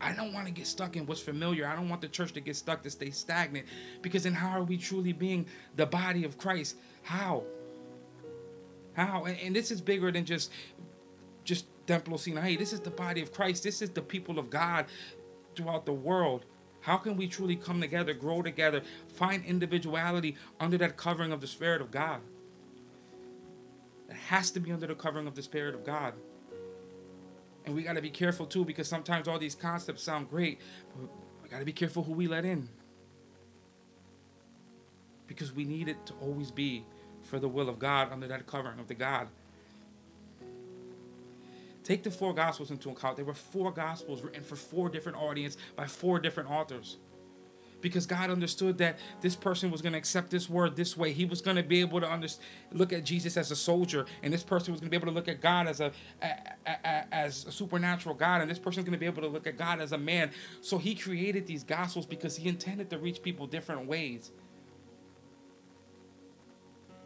I 0.00 0.14
don't 0.14 0.32
want 0.32 0.46
to 0.46 0.52
get 0.52 0.66
stuck 0.66 0.96
in 0.96 1.04
what's 1.04 1.20
familiar. 1.20 1.66
I 1.66 1.76
don't 1.76 1.90
want 1.90 2.00
the 2.00 2.08
church 2.08 2.32
to 2.32 2.40
get 2.40 2.56
stuck 2.56 2.82
to 2.84 2.90
stay 2.90 3.10
stagnant. 3.10 3.66
Because 4.00 4.22
then 4.22 4.32
how 4.32 4.48
are 4.48 4.62
we 4.62 4.78
truly 4.78 5.12
being 5.12 5.44
the 5.76 5.84
body 5.84 6.24
of 6.24 6.38
Christ? 6.38 6.76
How? 7.02 7.42
How? 8.94 9.24
And, 9.24 9.38
and 9.38 9.54
this 9.54 9.70
is 9.70 9.82
bigger 9.82 10.10
than 10.10 10.24
just 10.24 10.30
just 10.30 10.50
Templo 11.90 12.16
Sinai. 12.16 12.54
This 12.54 12.72
is 12.72 12.78
the 12.78 12.90
body 12.90 13.20
of 13.20 13.32
Christ. 13.32 13.64
This 13.64 13.82
is 13.82 13.90
the 13.90 14.00
people 14.00 14.38
of 14.38 14.48
God 14.48 14.86
throughout 15.56 15.86
the 15.86 15.92
world. 15.92 16.46
How 16.82 16.96
can 16.96 17.16
we 17.16 17.26
truly 17.26 17.56
come 17.56 17.80
together, 17.80 18.14
grow 18.14 18.42
together, 18.42 18.82
find 19.08 19.44
individuality 19.44 20.36
under 20.60 20.78
that 20.78 20.96
covering 20.96 21.32
of 21.32 21.40
the 21.40 21.48
Spirit 21.48 21.80
of 21.80 21.90
God? 21.90 22.20
It 24.08 24.14
has 24.14 24.52
to 24.52 24.60
be 24.60 24.70
under 24.70 24.86
the 24.86 24.94
covering 24.94 25.26
of 25.26 25.34
the 25.34 25.42
Spirit 25.42 25.74
of 25.74 25.84
God. 25.84 26.14
And 27.66 27.74
we 27.74 27.82
got 27.82 27.94
to 27.94 28.02
be 28.02 28.10
careful 28.10 28.46
too 28.46 28.64
because 28.64 28.86
sometimes 28.86 29.26
all 29.26 29.40
these 29.40 29.56
concepts 29.56 30.04
sound 30.04 30.30
great, 30.30 30.60
but 30.94 31.10
we 31.42 31.48
got 31.48 31.58
to 31.58 31.64
be 31.64 31.72
careful 31.72 32.04
who 32.04 32.12
we 32.12 32.28
let 32.28 32.44
in. 32.44 32.68
Because 35.26 35.52
we 35.52 35.64
need 35.64 35.88
it 35.88 36.06
to 36.06 36.14
always 36.20 36.52
be 36.52 36.84
for 37.24 37.40
the 37.40 37.48
will 37.48 37.68
of 37.68 37.80
God 37.80 38.12
under 38.12 38.28
that 38.28 38.46
covering 38.46 38.78
of 38.78 38.86
the 38.86 38.94
God. 38.94 39.26
Take 41.82 42.02
the 42.02 42.10
four 42.10 42.34
gospels 42.34 42.70
into 42.70 42.90
account. 42.90 43.16
There 43.16 43.24
were 43.24 43.34
four 43.34 43.72
gospels 43.72 44.22
written 44.22 44.42
for 44.42 44.56
four 44.56 44.88
different 44.88 45.18
audience 45.18 45.56
by 45.76 45.86
four 45.86 46.18
different 46.18 46.50
authors 46.50 46.98
because 47.80 48.06
God 48.06 48.30
understood 48.30 48.78
that 48.78 48.98
this 49.20 49.36
person 49.36 49.70
was 49.70 49.82
going 49.82 49.92
to 49.92 49.98
accept 49.98 50.30
this 50.30 50.48
word 50.48 50.76
this 50.76 50.96
way. 50.96 51.12
He 51.12 51.24
was 51.24 51.40
going 51.40 51.56
to 51.56 51.62
be 51.62 51.80
able 51.80 52.00
to 52.00 52.10
under, 52.10 52.28
look 52.72 52.92
at 52.92 53.04
Jesus 53.04 53.36
as 53.36 53.50
a 53.50 53.56
soldier, 53.56 54.06
and 54.22 54.32
this 54.32 54.42
person 54.42 54.72
was 54.72 54.80
going 54.80 54.90
to 54.90 54.90
be 54.90 54.96
able 54.96 55.12
to 55.12 55.14
look 55.14 55.28
at 55.28 55.40
God 55.40 55.66
as 55.66 55.80
a, 55.80 55.92
a, 56.22 56.28
a 56.66 57.14
as 57.14 57.46
a 57.46 57.52
supernatural 57.52 58.14
God, 58.14 58.40
and 58.40 58.50
this 58.50 58.58
person 58.58 58.80
is 58.80 58.84
going 58.84 58.92
to 58.92 58.98
be 58.98 59.06
able 59.06 59.22
to 59.22 59.28
look 59.28 59.46
at 59.46 59.56
God 59.56 59.80
as 59.80 59.92
a 59.92 59.98
man. 59.98 60.30
So 60.60 60.78
He 60.78 60.94
created 60.94 61.46
these 61.46 61.64
gospels 61.64 62.06
because 62.06 62.36
He 62.36 62.48
intended 62.48 62.90
to 62.90 62.98
reach 62.98 63.22
people 63.22 63.46
different 63.46 63.86
ways. 63.86 64.30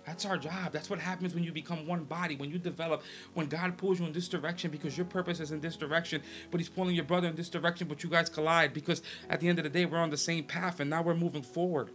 That's 0.07 0.27
our 0.27 0.37
job. 0.37 0.73
That's 0.73 0.91
what 0.91 0.99
happens 0.99 1.35
when 1.35 1.45
you 1.45 1.53
become 1.53 1.87
one 1.87 2.05
body, 2.05 2.37
when 2.37 2.51
you 2.51 2.59
develop, 2.59 3.03
when 3.33 3.47
God 3.47 3.79
pulls 3.79 3.99
you 3.99 4.07
in 4.07 4.13
this 4.13 4.29
direction 4.29 4.71
because 4.71 4.99
your 4.99 5.07
purpose 5.07 5.41
is 5.41 5.51
in 5.51 5.61
this 5.61 5.77
direction, 5.77 6.23
but 6.51 6.61
He's 6.61 6.69
pulling 6.69 6.95
your 6.95 7.05
brother 7.05 7.29
in 7.29 7.37
this 7.37 7.49
direction, 7.49 7.89
but 7.89 8.03
you 8.03 8.11
guys 8.11 8.29
collide 8.29 8.75
because 8.75 9.01
at 9.31 9.41
the 9.41 9.49
end 9.49 9.59
of 9.59 9.65
the 9.65 9.71
day, 9.71 9.87
we're 9.87 9.99
on 9.99 10.11
the 10.11 10.19
same 10.19 10.45
path 10.45 10.79
and 10.79 10.91
now 10.91 11.01
we're 11.01 11.15
moving 11.15 11.43
forward. 11.43 11.91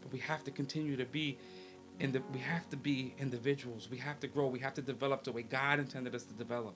But 0.00 0.12
we 0.12 0.20
have 0.20 0.42
to 0.44 0.50
continue 0.50 0.96
to 0.96 1.04
be 1.04 1.36
in 1.98 2.12
the, 2.12 2.22
we 2.32 2.38
have 2.38 2.68
to 2.70 2.76
be 2.78 3.14
individuals. 3.18 3.88
We 3.90 3.98
have 3.98 4.18
to 4.20 4.26
grow. 4.26 4.46
We 4.46 4.60
have 4.60 4.74
to 4.74 4.82
develop 4.82 5.24
the 5.24 5.32
way 5.32 5.42
God 5.42 5.78
intended 5.78 6.14
us 6.14 6.24
to 6.24 6.32
develop. 6.32 6.74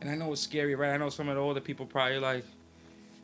And 0.00 0.10
I 0.10 0.14
know 0.14 0.32
it's 0.32 0.40
scary, 0.40 0.74
right? 0.74 0.92
I 0.92 0.96
know 0.96 1.10
some 1.10 1.28
of 1.28 1.34
the 1.34 1.40
older 1.40 1.60
people 1.60 1.84
probably 1.84 2.18
like, 2.18 2.44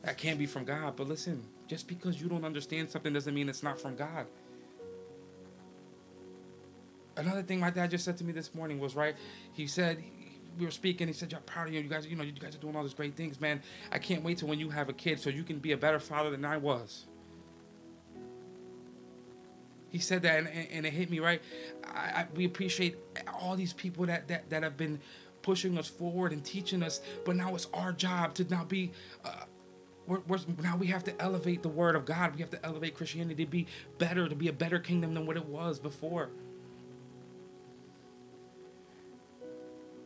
that 0.03 0.18
can't 0.18 0.38
be 0.38 0.47
from 0.47 0.64
God. 0.64 0.97
But 0.97 1.09
listen, 1.09 1.42
just 1.66 1.88
because 1.88 2.20
you 2.20 2.29
don't 2.29 2.44
understand 2.44 2.90
something 2.90 3.12
doesn't 3.12 3.35
mean 3.35 3.48
it's 3.48 3.62
not 3.62 3.81
from 3.81 3.96
God. 3.96 4.27
Another 7.16 7.42
thing 7.42 7.61
my 7.61 7.70
dad 7.70 7.90
just 7.90 8.05
said 8.05 8.16
to 8.18 8.25
me 8.25 8.33
this 8.33 8.55
morning 8.55 8.79
was 8.79 8.96
right. 8.96 9.14
He 9.53 9.66
said 9.66 10.03
we 10.59 10.64
were 10.64 10.70
speaking. 10.70 11.07
He 11.07 11.12
said, 11.12 11.31
"You're 11.31 11.40
proud 11.40 11.68
of 11.68 11.75
you. 11.75 11.81
You 11.81 11.88
guys, 11.88 12.07
you 12.07 12.16
know, 12.16 12.25
you 12.25 12.33
guys 12.33 12.55
are 12.55 12.59
doing 12.59 12.77
all 12.77 12.83
these 12.83 12.94
great 12.94 13.16
things, 13.16 13.40
man. 13.40 13.62
I 13.90 13.98
can't 13.98 14.22
wait 14.22 14.38
till 14.38 14.48
when 14.48 14.59
you 14.59 14.70
have 14.70 14.88
a 14.88 14.92
kid, 14.92 15.20
so 15.20 15.31
you 15.31 15.44
can 15.44 15.59
be 15.59 15.72
a 15.72 15.77
better 15.77 16.01
father 16.01 16.31
than 16.31 16.44
I 16.44 16.57
was." 16.57 17.07
He 19.90 19.98
said 19.98 20.22
that, 20.22 20.38
and, 20.38 20.48
and 20.48 20.87
it 20.87 20.92
hit 20.92 21.11
me 21.11 21.18
right. 21.18 21.42
I, 21.85 21.98
I, 21.98 22.27
we 22.35 22.46
appreciate 22.46 22.96
all 23.40 23.57
these 23.57 23.75
people 23.75 24.07
that, 24.07 24.29
that 24.29 24.48
that 24.48 24.62
have 24.62 24.77
been 24.77 25.01
pushing 25.42 25.77
us 25.77 25.88
forward 25.88 26.33
and 26.33 26.42
teaching 26.44 26.83
us, 26.83 27.01
but 27.25 27.37
now 27.37 27.55
it's 27.55 27.66
our 27.75 27.92
job 27.92 28.33
to 28.35 28.44
now 28.44 28.64
be 28.64 28.92
uh, 29.25 29.44
we're, 30.06 30.20
we're, 30.26 30.38
now 30.62 30.76
we 30.76 30.88
have 30.88 31.04
to 31.04 31.22
elevate 31.22 31.62
the 31.62 31.68
word 31.68 31.94
of 31.94 32.04
God. 32.04 32.34
We 32.34 32.40
have 32.40 32.50
to 32.50 32.64
elevate 32.64 32.94
Christianity 32.94 33.44
to 33.44 33.50
be 33.50 33.66
better, 33.98 34.28
to 34.28 34.34
be 34.34 34.48
a 34.48 34.52
better 34.52 34.78
kingdom 34.78 35.14
than 35.14 35.26
what 35.26 35.36
it 35.36 35.46
was 35.46 35.78
before. 35.78 36.30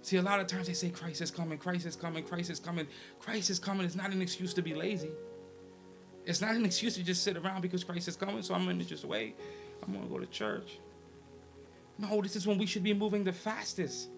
See, 0.02 0.18
a 0.18 0.22
lot 0.22 0.38
of 0.38 0.46
times 0.46 0.68
they 0.68 0.72
say 0.72 0.90
Christ 0.90 1.20
is 1.20 1.32
coming, 1.32 1.58
Christ 1.58 1.84
is 1.84 1.96
coming, 1.96 2.22
Christ 2.22 2.48
is 2.50 2.60
coming. 2.60 2.86
Christ 3.18 3.50
is 3.50 3.58
coming. 3.58 3.84
It's 3.84 3.96
not 3.96 4.12
an 4.12 4.22
excuse 4.22 4.54
to 4.54 4.62
be 4.62 4.72
lazy. 4.72 5.10
It's 6.24 6.40
not 6.40 6.54
an 6.54 6.64
excuse 6.64 6.94
to 6.94 7.02
just 7.02 7.24
sit 7.24 7.36
around 7.36 7.62
because 7.62 7.82
Christ 7.82 8.06
is 8.06 8.16
coming, 8.16 8.42
so 8.42 8.54
I'm 8.54 8.64
going 8.64 8.78
to 8.78 8.84
just 8.84 9.04
wait. 9.04 9.36
I'm 9.82 9.92
going 9.92 10.04
to 10.04 10.12
go 10.12 10.18
to 10.18 10.26
church. 10.26 10.78
No, 11.98 12.20
this 12.20 12.36
is 12.36 12.46
when 12.46 12.58
we 12.58 12.66
should 12.66 12.82
be 12.82 12.94
moving 12.94 13.24
the 13.24 13.32
fastest. 13.32 14.10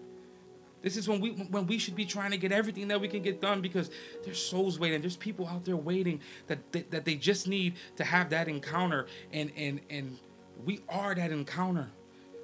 This 0.81 0.95
is 0.95 1.07
when 1.07 1.19
we 1.19 1.31
when 1.31 1.67
we 1.67 1.77
should 1.77 1.95
be 1.95 2.05
trying 2.05 2.31
to 2.31 2.37
get 2.37 2.51
everything 2.51 2.87
that 2.87 3.01
we 3.01 3.07
can 3.07 3.21
get 3.21 3.41
done 3.41 3.61
because 3.61 3.89
there's 4.23 4.41
souls 4.41 4.79
waiting. 4.79 5.01
There's 5.01 5.17
people 5.17 5.47
out 5.47 5.65
there 5.65 5.75
waiting 5.75 6.21
that 6.47 6.71
that, 6.71 6.91
that 6.91 7.05
they 7.05 7.15
just 7.15 7.47
need 7.47 7.75
to 7.97 8.03
have 8.03 8.29
that 8.29 8.47
encounter 8.47 9.07
and 9.33 9.51
and 9.55 9.81
and 9.89 10.17
we 10.65 10.81
are 10.89 11.15
that 11.15 11.31
encounter. 11.31 11.89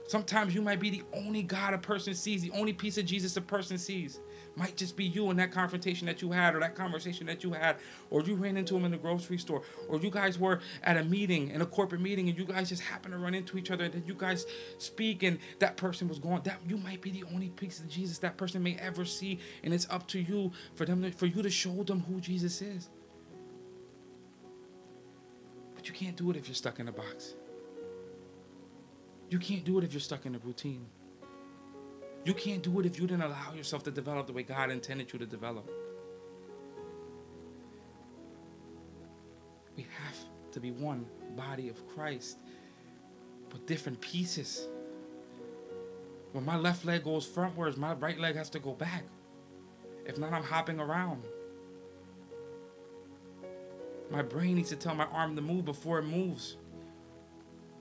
Sometimes 0.07 0.53
you 0.53 0.61
might 0.61 0.79
be 0.79 0.89
the 0.89 1.03
only 1.13 1.41
God 1.41 1.73
a 1.73 1.77
person 1.77 2.13
sees, 2.13 2.41
the 2.41 2.51
only 2.51 2.73
piece 2.73 2.97
of 2.97 3.05
Jesus 3.05 3.35
a 3.37 3.41
person 3.41 3.77
sees 3.77 4.19
might 4.55 4.77
just 4.77 4.95
be 4.95 5.05
you 5.05 5.29
in 5.31 5.37
that 5.37 5.51
confrontation 5.51 6.07
that 6.07 6.21
you 6.21 6.31
had 6.31 6.55
or 6.55 6.59
that 6.59 6.75
conversation 6.75 7.25
that 7.27 7.43
you 7.43 7.53
had 7.53 7.77
or 8.09 8.21
you 8.21 8.35
ran 8.35 8.57
into 8.57 8.75
him 8.75 8.85
in 8.85 8.91
the 8.91 8.97
grocery 8.97 9.37
store 9.37 9.61
or 9.87 9.99
you 9.99 10.09
guys 10.09 10.39
were 10.39 10.59
at 10.83 10.97
a 10.97 11.03
meeting 11.03 11.49
in 11.49 11.61
a 11.61 11.65
corporate 11.65 12.01
meeting 12.01 12.29
and 12.29 12.37
you 12.37 12.45
guys 12.45 12.69
just 12.69 12.81
happened 12.81 13.13
to 13.13 13.17
run 13.17 13.33
into 13.33 13.57
each 13.57 13.71
other 13.71 13.83
and 13.85 13.93
then 13.93 14.03
you 14.05 14.13
guys 14.13 14.45
speak 14.77 15.23
and 15.23 15.39
that 15.59 15.77
person 15.77 16.07
was 16.07 16.19
going 16.19 16.41
that 16.43 16.59
you 16.67 16.77
might 16.77 17.01
be 17.01 17.11
the 17.11 17.23
only 17.33 17.49
piece 17.49 17.79
of 17.79 17.87
jesus 17.87 18.17
that 18.19 18.37
person 18.37 18.61
may 18.63 18.75
ever 18.75 19.05
see 19.05 19.39
and 19.63 19.73
it's 19.73 19.87
up 19.89 20.07
to 20.07 20.19
you 20.19 20.51
for 20.75 20.85
them 20.85 21.01
to, 21.01 21.11
for 21.11 21.25
you 21.25 21.41
to 21.41 21.49
show 21.49 21.83
them 21.83 22.01
who 22.01 22.19
jesus 22.19 22.61
is. 22.61 22.89
But 25.75 25.87
you 25.87 25.93
can't 25.93 26.15
do 26.15 26.31
it 26.31 26.37
if 26.37 26.47
you're 26.47 26.55
stuck 26.55 26.79
in 26.79 26.87
a 26.87 26.91
box. 26.91 27.35
You 29.29 29.39
can't 29.39 29.63
do 29.63 29.77
it 29.77 29.83
if 29.83 29.93
you're 29.93 29.99
stuck 29.99 30.25
in 30.25 30.35
a 30.35 30.39
routine 30.39 30.85
you 32.25 32.33
can't 32.33 32.63
do 32.63 32.79
it 32.79 32.87
if 32.87 32.99
you 32.99 33.05
didn't 33.05 33.21
allow 33.21 33.53
yourself 33.53 33.83
to 33.83 33.91
develop 33.91 34.25
the 34.25 34.33
way 34.33 34.41
God 34.41 34.71
intended 34.71 35.13
you 35.13 35.19
to 35.19 35.27
develop. 35.27 35.69
We 39.77 39.85
have 40.03 40.17
to 40.51 40.59
be 40.59 40.71
one 40.71 41.05
body 41.35 41.69
of 41.69 41.87
Christ, 41.87 42.39
but 43.49 43.67
different 43.67 44.01
pieces. 44.01 44.67
When 46.31 46.43
my 46.43 46.57
left 46.57 46.83
leg 46.83 47.03
goes 47.03 47.27
frontwards, 47.27 47.77
my 47.77 47.93
right 47.93 48.19
leg 48.19 48.35
has 48.35 48.49
to 48.51 48.59
go 48.59 48.73
back. 48.73 49.03
If 50.05 50.17
not, 50.17 50.33
I'm 50.33 50.43
hopping 50.43 50.79
around. 50.79 51.23
My 54.09 54.23
brain 54.23 54.55
needs 54.55 54.69
to 54.69 54.75
tell 54.75 54.95
my 54.95 55.05
arm 55.05 55.35
to 55.35 55.41
move 55.41 55.65
before 55.65 55.99
it 55.99 56.05
moves. 56.05 56.57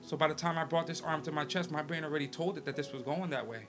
So 0.01 0.15
by 0.15 0.27
the 0.27 0.35
time 0.35 0.57
I 0.57 0.65
brought 0.65 0.85
this 0.85 1.01
arm 1.01 1.23
to 1.23 1.31
my 1.31 1.45
chest, 1.45 1.71
my 1.71 1.81
brain 1.81 2.03
already 2.03 2.27
told 2.27 2.57
it 2.57 2.65
that 2.65 2.75
this 2.75 2.93
was 2.93 3.01
going 3.01 3.31
that 3.31 3.47
way. 3.47 3.65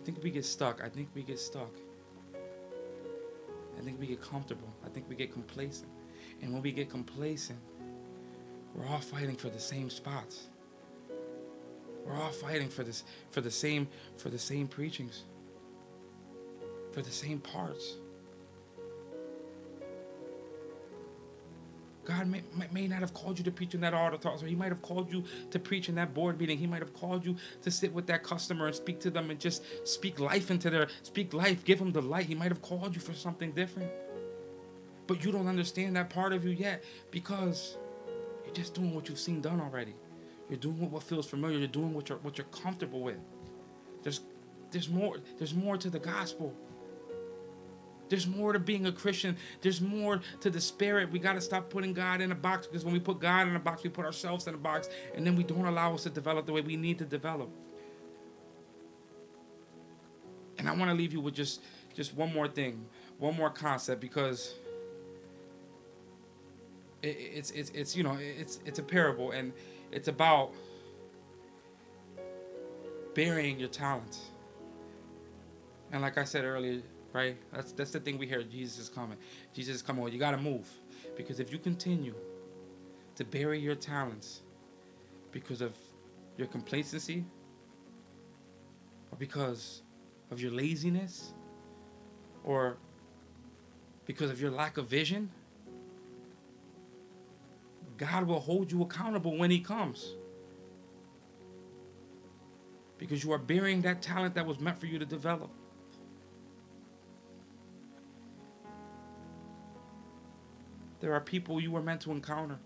I 0.00 0.04
think 0.04 0.22
we 0.22 0.30
get 0.30 0.44
stuck. 0.44 0.82
I 0.82 0.88
think 0.88 1.08
we 1.14 1.22
get 1.22 1.38
stuck. 1.38 1.72
I 3.78 3.82
think 3.82 4.00
we 4.00 4.06
get 4.06 4.22
comfortable. 4.22 4.72
I 4.84 4.88
think 4.88 5.08
we 5.08 5.14
get 5.14 5.32
complacent. 5.32 5.90
And 6.40 6.52
when 6.52 6.62
we 6.62 6.72
get 6.72 6.88
complacent, 6.88 7.58
we're 8.74 8.86
all 8.86 9.00
fighting 9.00 9.36
for 9.36 9.50
the 9.50 9.60
same 9.60 9.90
spots. 9.90 10.48
We're 12.04 12.14
all 12.14 12.30
fighting 12.30 12.68
for 12.68 12.82
this 12.82 13.04
for 13.30 13.40
the 13.40 13.50
same 13.50 13.88
for 14.16 14.30
the 14.30 14.38
same 14.38 14.68
preachings. 14.68 15.24
For 16.92 17.02
the 17.02 17.10
same 17.10 17.38
parts. 17.38 17.96
God 22.10 22.26
may, 22.26 22.42
may 22.72 22.88
not 22.88 23.00
have 23.00 23.14
called 23.14 23.38
you 23.38 23.44
to 23.44 23.52
preach 23.52 23.72
in 23.72 23.80
that 23.82 23.94
or 23.94 24.18
He 24.44 24.56
might 24.56 24.70
have 24.70 24.82
called 24.82 25.12
you 25.12 25.22
to 25.52 25.58
preach 25.60 25.88
in 25.88 25.94
that 25.94 26.12
board 26.12 26.40
meeting. 26.40 26.58
He 26.58 26.66
might 26.66 26.82
have 26.82 26.92
called 26.92 27.24
you 27.24 27.36
to 27.62 27.70
sit 27.70 27.92
with 27.92 28.06
that 28.08 28.24
customer 28.24 28.66
and 28.66 28.74
speak 28.74 28.98
to 29.00 29.10
them 29.10 29.30
and 29.30 29.38
just 29.38 29.62
speak 29.86 30.18
life 30.18 30.50
into 30.50 30.70
their 30.70 30.88
speak 31.04 31.32
life, 31.32 31.64
give 31.64 31.78
them 31.78 31.92
the 31.92 32.02
light. 32.02 32.26
He 32.26 32.34
might 32.34 32.50
have 32.50 32.62
called 32.62 32.96
you 32.96 33.00
for 33.00 33.14
something 33.14 33.52
different, 33.52 33.92
but 35.06 35.24
you 35.24 35.30
don't 35.30 35.46
understand 35.46 35.94
that 35.94 36.10
part 36.10 36.32
of 36.32 36.44
you 36.44 36.50
yet 36.50 36.82
because 37.12 37.76
you're 38.44 38.54
just 38.54 38.74
doing 38.74 38.92
what 38.92 39.08
you've 39.08 39.20
seen 39.20 39.40
done 39.40 39.60
already. 39.60 39.94
You're 40.48 40.58
doing 40.58 40.90
what 40.90 41.04
feels 41.04 41.28
familiar. 41.28 41.58
You're 41.58 41.68
doing 41.68 41.94
what 41.94 42.08
you're 42.08 42.18
what 42.18 42.38
you're 42.38 42.46
comfortable 42.48 43.02
with. 43.02 43.18
There's 44.02 44.20
there's 44.72 44.88
more 44.88 45.18
there's 45.38 45.54
more 45.54 45.76
to 45.76 45.88
the 45.88 46.00
gospel. 46.00 46.56
There's 48.10 48.26
more 48.26 48.52
to 48.52 48.58
being 48.58 48.86
a 48.86 48.92
Christian. 48.92 49.36
There's 49.62 49.80
more 49.80 50.20
to 50.40 50.50
the 50.50 50.60
spirit. 50.60 51.10
We 51.10 51.20
got 51.20 51.34
to 51.34 51.40
stop 51.40 51.70
putting 51.70 51.94
God 51.94 52.20
in 52.20 52.32
a 52.32 52.34
box 52.34 52.66
because 52.66 52.84
when 52.84 52.92
we 52.92 53.00
put 53.00 53.20
God 53.20 53.48
in 53.48 53.54
a 53.54 53.60
box, 53.60 53.84
we 53.84 53.88
put 53.88 54.04
ourselves 54.04 54.46
in 54.48 54.54
a 54.54 54.58
box 54.58 54.88
and 55.14 55.24
then 55.24 55.36
we 55.36 55.44
don't 55.44 55.64
allow 55.64 55.94
us 55.94 56.02
to 56.02 56.10
develop 56.10 56.44
the 56.44 56.52
way 56.52 56.60
we 56.60 56.76
need 56.76 56.98
to 56.98 57.04
develop. 57.04 57.48
And 60.58 60.68
I 60.68 60.74
want 60.74 60.90
to 60.90 60.94
leave 60.94 61.12
you 61.12 61.20
with 61.20 61.34
just 61.34 61.62
just 61.94 62.14
one 62.14 62.34
more 62.34 62.48
thing, 62.48 62.84
one 63.18 63.36
more 63.36 63.48
concept 63.48 64.00
because 64.00 64.54
it, 67.02 67.16
it's 67.16 67.52
it's 67.52 67.70
it's 67.70 67.96
you 67.96 68.02
know, 68.02 68.18
it's 68.20 68.58
it's 68.66 68.80
a 68.80 68.82
parable 68.82 69.30
and 69.30 69.52
it's 69.92 70.08
about 70.08 70.52
burying 73.14 73.60
your 73.60 73.68
talents. 73.68 74.30
And 75.92 76.02
like 76.02 76.18
I 76.18 76.24
said 76.24 76.44
earlier, 76.44 76.82
right? 77.12 77.36
That's 77.52 77.72
that's 77.72 77.90
the 77.90 78.00
thing 78.00 78.18
we 78.18 78.26
hear. 78.26 78.42
Jesus 78.42 78.78
is 78.78 78.88
coming. 78.88 79.18
Jesus 79.52 79.76
is 79.76 79.82
coming. 79.82 80.02
Well, 80.02 80.12
you 80.12 80.18
got 80.18 80.32
to 80.32 80.38
move, 80.38 80.68
because 81.16 81.40
if 81.40 81.52
you 81.52 81.58
continue 81.58 82.14
to 83.16 83.24
bury 83.24 83.58
your 83.58 83.74
talents 83.74 84.42
because 85.32 85.60
of 85.60 85.76
your 86.36 86.46
complacency 86.46 87.24
or 89.10 89.18
because 89.18 89.82
of 90.30 90.40
your 90.40 90.50
laziness 90.52 91.32
or 92.44 92.76
because 94.06 94.30
of 94.30 94.40
your 94.40 94.50
lack 94.50 94.76
of 94.78 94.86
vision, 94.86 95.30
God 97.96 98.26
will 98.26 98.40
hold 98.40 98.72
you 98.72 98.82
accountable 98.82 99.36
when 99.36 99.50
He 99.50 99.60
comes. 99.60 100.14
Because 102.96 103.22
you 103.22 103.32
are 103.32 103.38
burying 103.38 103.82
that 103.82 104.02
talent 104.02 104.34
that 104.34 104.46
was 104.46 104.60
meant 104.60 104.78
for 104.78 104.86
you 104.86 104.98
to 104.98 105.06
develop. 105.06 105.50
There 111.00 111.14
are 111.14 111.20
people 111.20 111.60
you 111.60 111.70
were 111.70 111.82
meant 111.82 112.02
to 112.02 112.10
encounter, 112.10 112.58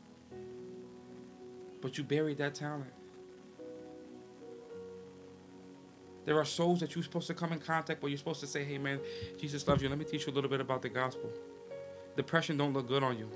but 1.80 1.96
you 1.96 2.04
buried 2.04 2.38
that 2.38 2.54
talent. 2.54 2.92
There 6.24 6.38
are 6.38 6.44
souls 6.44 6.80
that 6.80 6.94
you're 6.94 7.04
supposed 7.04 7.26
to 7.26 7.34
come 7.34 7.52
in 7.52 7.58
contact 7.58 8.02
with. 8.02 8.10
You're 8.10 8.18
supposed 8.18 8.40
to 8.40 8.46
say, 8.46 8.64
hey 8.64 8.78
man, 8.78 8.98
Jesus 9.38 9.66
loves 9.68 9.82
you. 9.82 9.88
Let 9.88 9.98
me 9.98 10.04
teach 10.04 10.26
you 10.26 10.32
a 10.32 10.34
little 10.34 10.50
bit 10.50 10.60
about 10.60 10.82
the 10.82 10.88
gospel. 10.88 11.30
Depression 12.16 12.56
don't 12.56 12.72
look 12.72 12.88
good 12.88 13.02
on 13.02 13.18
you. 13.18 13.28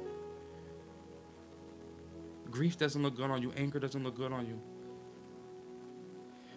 Grief 2.51 2.79
doesn't 2.79 3.03
look 3.03 3.15
good 3.15 3.31
on 3.31 3.43
you. 3.43 3.53
Anger 3.57 3.79
doesn't 3.79 4.03
look 4.03 4.17
good 4.17 4.33
on 4.33 4.47
you. 4.47 4.59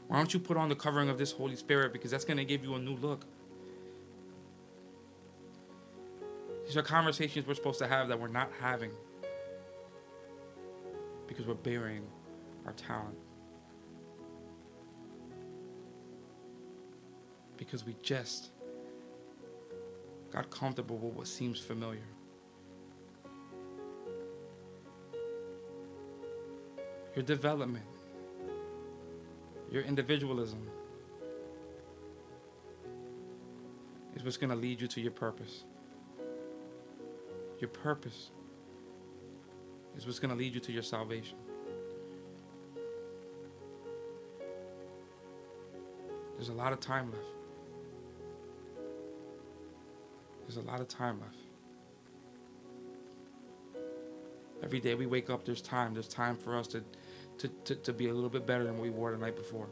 Why 0.08 0.18
don't 0.18 0.34
you 0.34 0.40
put 0.40 0.58
on 0.58 0.70
the 0.70 0.76
covering 0.76 1.10
of 1.10 1.18
this 1.18 1.32
Holy 1.32 1.56
Spirit? 1.56 1.94
Because 1.94 2.12
that's 2.12 2.26
going 2.26 2.38
to 2.38 2.46
give 2.46 2.64
you 2.64 2.76
a 2.76 2.80
new 2.80 2.96
look. 2.96 3.26
These 6.72 6.78
are 6.78 6.84
conversations 6.84 7.46
we're 7.46 7.56
supposed 7.56 7.80
to 7.80 7.88
have 7.88 8.08
that 8.08 8.18
we're 8.18 8.30
not 8.30 8.50
having 8.62 8.92
because 11.28 11.46
we're 11.46 11.54
burying 11.54 12.08
our 12.66 12.72
talent. 12.72 13.18
Because 17.58 17.86
we 17.86 17.94
just 18.02 18.52
got 20.32 20.50
comfortable 20.50 20.96
with 20.98 21.14
what 21.14 21.28
seems 21.28 21.60
familiar. 21.60 22.08
Your 27.18 27.26
development, 27.26 27.84
your 29.70 29.84
individualism 29.84 30.66
is 34.16 34.24
what's 34.24 34.38
going 34.38 34.52
to 34.52 34.56
lead 34.56 34.80
you 34.80 34.88
to 34.88 35.02
your 35.02 35.12
purpose. 35.12 35.66
Your 37.62 37.70
purpose 37.70 38.32
is 39.96 40.08
what's 40.08 40.18
going 40.18 40.32
to 40.32 40.38
lead 40.38 40.56
you 40.56 40.60
to 40.60 40.72
your 40.72 40.82
salvation. 40.82 41.38
There's 46.36 46.50
a 46.50 46.54
lot 46.54 46.74
of 46.74 46.80
time 46.80 47.12
left. 47.12 47.24
There's 50.42 50.58
a 50.58 50.62
lot 50.62 50.82
of 50.82 50.88
time 50.88 51.20
left. 51.20 51.38
Every 54.64 54.80
day 54.80 54.96
we 54.96 55.06
wake 55.06 55.30
up, 55.30 55.46
there's 55.46 55.62
time. 55.62 55.94
There's 55.94 56.08
time 56.08 56.38
for 56.38 56.58
us 56.58 56.66
to, 56.70 56.84
to, 57.38 57.48
to, 57.48 57.76
to 57.76 57.94
be 57.94 58.10
a 58.10 58.14
little 58.14 58.30
bit 58.30 58.48
better 58.48 58.64
than 58.64 58.80
we 58.80 58.90
were 58.90 59.12
the 59.12 59.18
night 59.20 59.36
before. 59.36 59.68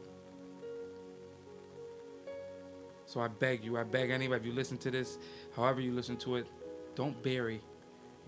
So 3.06 3.20
I 3.20 3.26
beg 3.26 3.64
you, 3.64 3.76
I 3.76 3.82
beg 3.82 4.10
anybody, 4.10 4.40
if 4.42 4.46
you 4.46 4.52
listen 4.52 4.78
to 4.78 4.92
this, 4.92 5.18
however 5.56 5.80
you 5.80 5.92
listen 5.92 6.16
to 6.18 6.36
it, 6.36 6.46
don't 6.94 7.20
bury 7.20 7.60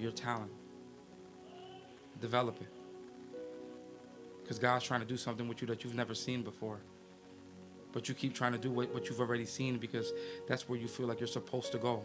your 0.02 0.12
talent. 0.12 0.50
Develop 2.20 2.60
it. 2.60 2.68
Because 4.42 4.58
God's 4.58 4.84
trying 4.84 5.00
to 5.00 5.06
do 5.06 5.16
something 5.16 5.48
with 5.48 5.60
you 5.60 5.66
that 5.68 5.84
you've 5.84 5.94
never 5.94 6.14
seen 6.14 6.42
before. 6.42 6.80
But 7.92 8.08
you 8.08 8.14
keep 8.14 8.34
trying 8.34 8.52
to 8.52 8.58
do 8.58 8.70
what, 8.70 8.92
what 8.92 9.08
you've 9.08 9.20
already 9.20 9.46
seen 9.46 9.78
because 9.78 10.12
that's 10.48 10.68
where 10.68 10.78
you 10.78 10.88
feel 10.88 11.06
like 11.06 11.20
you're 11.20 11.26
supposed 11.26 11.72
to 11.72 11.78
go. 11.78 12.02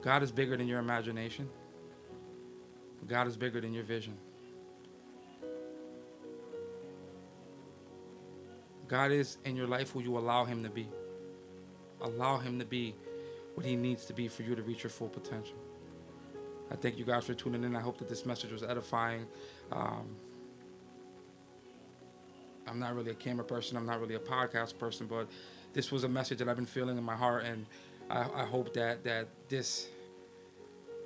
God 0.00 0.22
is 0.22 0.30
bigger 0.30 0.56
than 0.56 0.68
your 0.68 0.78
imagination. 0.78 1.48
God 3.06 3.26
is 3.26 3.36
bigger 3.36 3.60
than 3.60 3.72
your 3.72 3.84
vision. 3.84 4.16
God 8.86 9.12
is 9.12 9.38
in 9.44 9.54
your 9.54 9.66
life 9.66 9.90
who 9.90 10.00
you 10.00 10.16
allow 10.16 10.44
Him 10.44 10.62
to 10.62 10.70
be. 10.70 10.88
Allow 12.00 12.38
Him 12.38 12.58
to 12.58 12.64
be 12.64 12.94
what 13.58 13.66
He 13.66 13.74
needs 13.74 14.04
to 14.04 14.12
be 14.12 14.28
for 14.28 14.44
you 14.44 14.54
to 14.54 14.62
reach 14.62 14.84
your 14.84 14.90
full 14.90 15.08
potential. 15.08 15.56
I 16.70 16.76
thank 16.76 16.96
you 16.96 17.04
guys 17.04 17.24
for 17.24 17.34
tuning 17.34 17.64
in. 17.64 17.74
I 17.74 17.80
hope 17.80 17.98
that 17.98 18.08
this 18.08 18.24
message 18.24 18.52
was 18.52 18.62
edifying. 18.62 19.26
Um, 19.72 20.14
I'm 22.68 22.78
not 22.78 22.94
really 22.94 23.10
a 23.10 23.16
camera 23.16 23.44
person. 23.44 23.76
I'm 23.76 23.84
not 23.84 24.00
really 24.00 24.14
a 24.14 24.20
podcast 24.20 24.78
person, 24.78 25.08
but 25.08 25.26
this 25.72 25.90
was 25.90 26.04
a 26.04 26.08
message 26.08 26.38
that 26.38 26.48
I've 26.48 26.54
been 26.54 26.66
feeling 26.66 26.96
in 26.96 27.02
my 27.02 27.16
heart, 27.16 27.46
and 27.46 27.66
I, 28.08 28.42
I 28.42 28.44
hope 28.44 28.72
that 28.74 29.02
that 29.02 29.26
this 29.48 29.88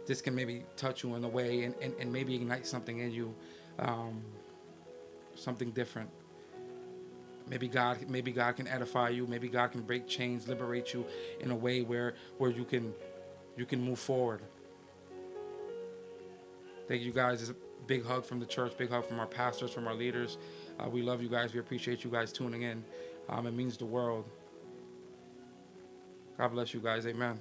this 0.06 0.20
can 0.20 0.34
maybe 0.34 0.64
touch 0.76 1.02
you 1.04 1.14
in 1.14 1.24
a 1.24 1.28
way 1.28 1.62
and, 1.62 1.74
and, 1.80 1.94
and 1.98 2.12
maybe 2.12 2.34
ignite 2.34 2.66
something 2.66 2.98
in 2.98 3.12
you, 3.12 3.34
um, 3.78 4.20
something 5.36 5.70
different. 5.70 6.10
Maybe 7.48 7.68
God, 7.68 8.08
maybe 8.08 8.32
God 8.32 8.56
can 8.56 8.66
edify 8.68 9.10
you. 9.10 9.26
Maybe 9.26 9.48
God 9.48 9.72
can 9.72 9.82
break 9.82 10.06
chains, 10.06 10.48
liberate 10.48 10.94
you 10.94 11.04
in 11.40 11.50
a 11.50 11.56
way 11.56 11.82
where 11.82 12.14
where 12.38 12.50
you 12.50 12.64
can 12.64 12.94
you 13.56 13.66
can 13.66 13.82
move 13.82 13.98
forward. 13.98 14.40
Thank 16.88 17.02
you 17.02 17.12
guys. 17.12 17.42
It's 17.42 17.50
a 17.50 17.56
big 17.86 18.04
hug 18.04 18.24
from 18.24 18.40
the 18.40 18.46
church, 18.46 18.76
big 18.76 18.90
hug 18.90 19.06
from 19.06 19.20
our 19.20 19.26
pastors, 19.26 19.70
from 19.72 19.86
our 19.86 19.94
leaders. 19.94 20.38
Uh, 20.78 20.88
we 20.88 21.02
love 21.02 21.22
you 21.22 21.28
guys. 21.28 21.52
We 21.52 21.60
appreciate 21.60 22.04
you 22.04 22.10
guys 22.10 22.32
tuning 22.32 22.62
in. 22.62 22.84
Um, 23.28 23.46
it 23.46 23.52
means 23.52 23.76
the 23.76 23.86
world. 23.86 24.24
God 26.38 26.48
bless 26.48 26.74
you 26.74 26.80
guys. 26.80 27.06
Amen. 27.06 27.38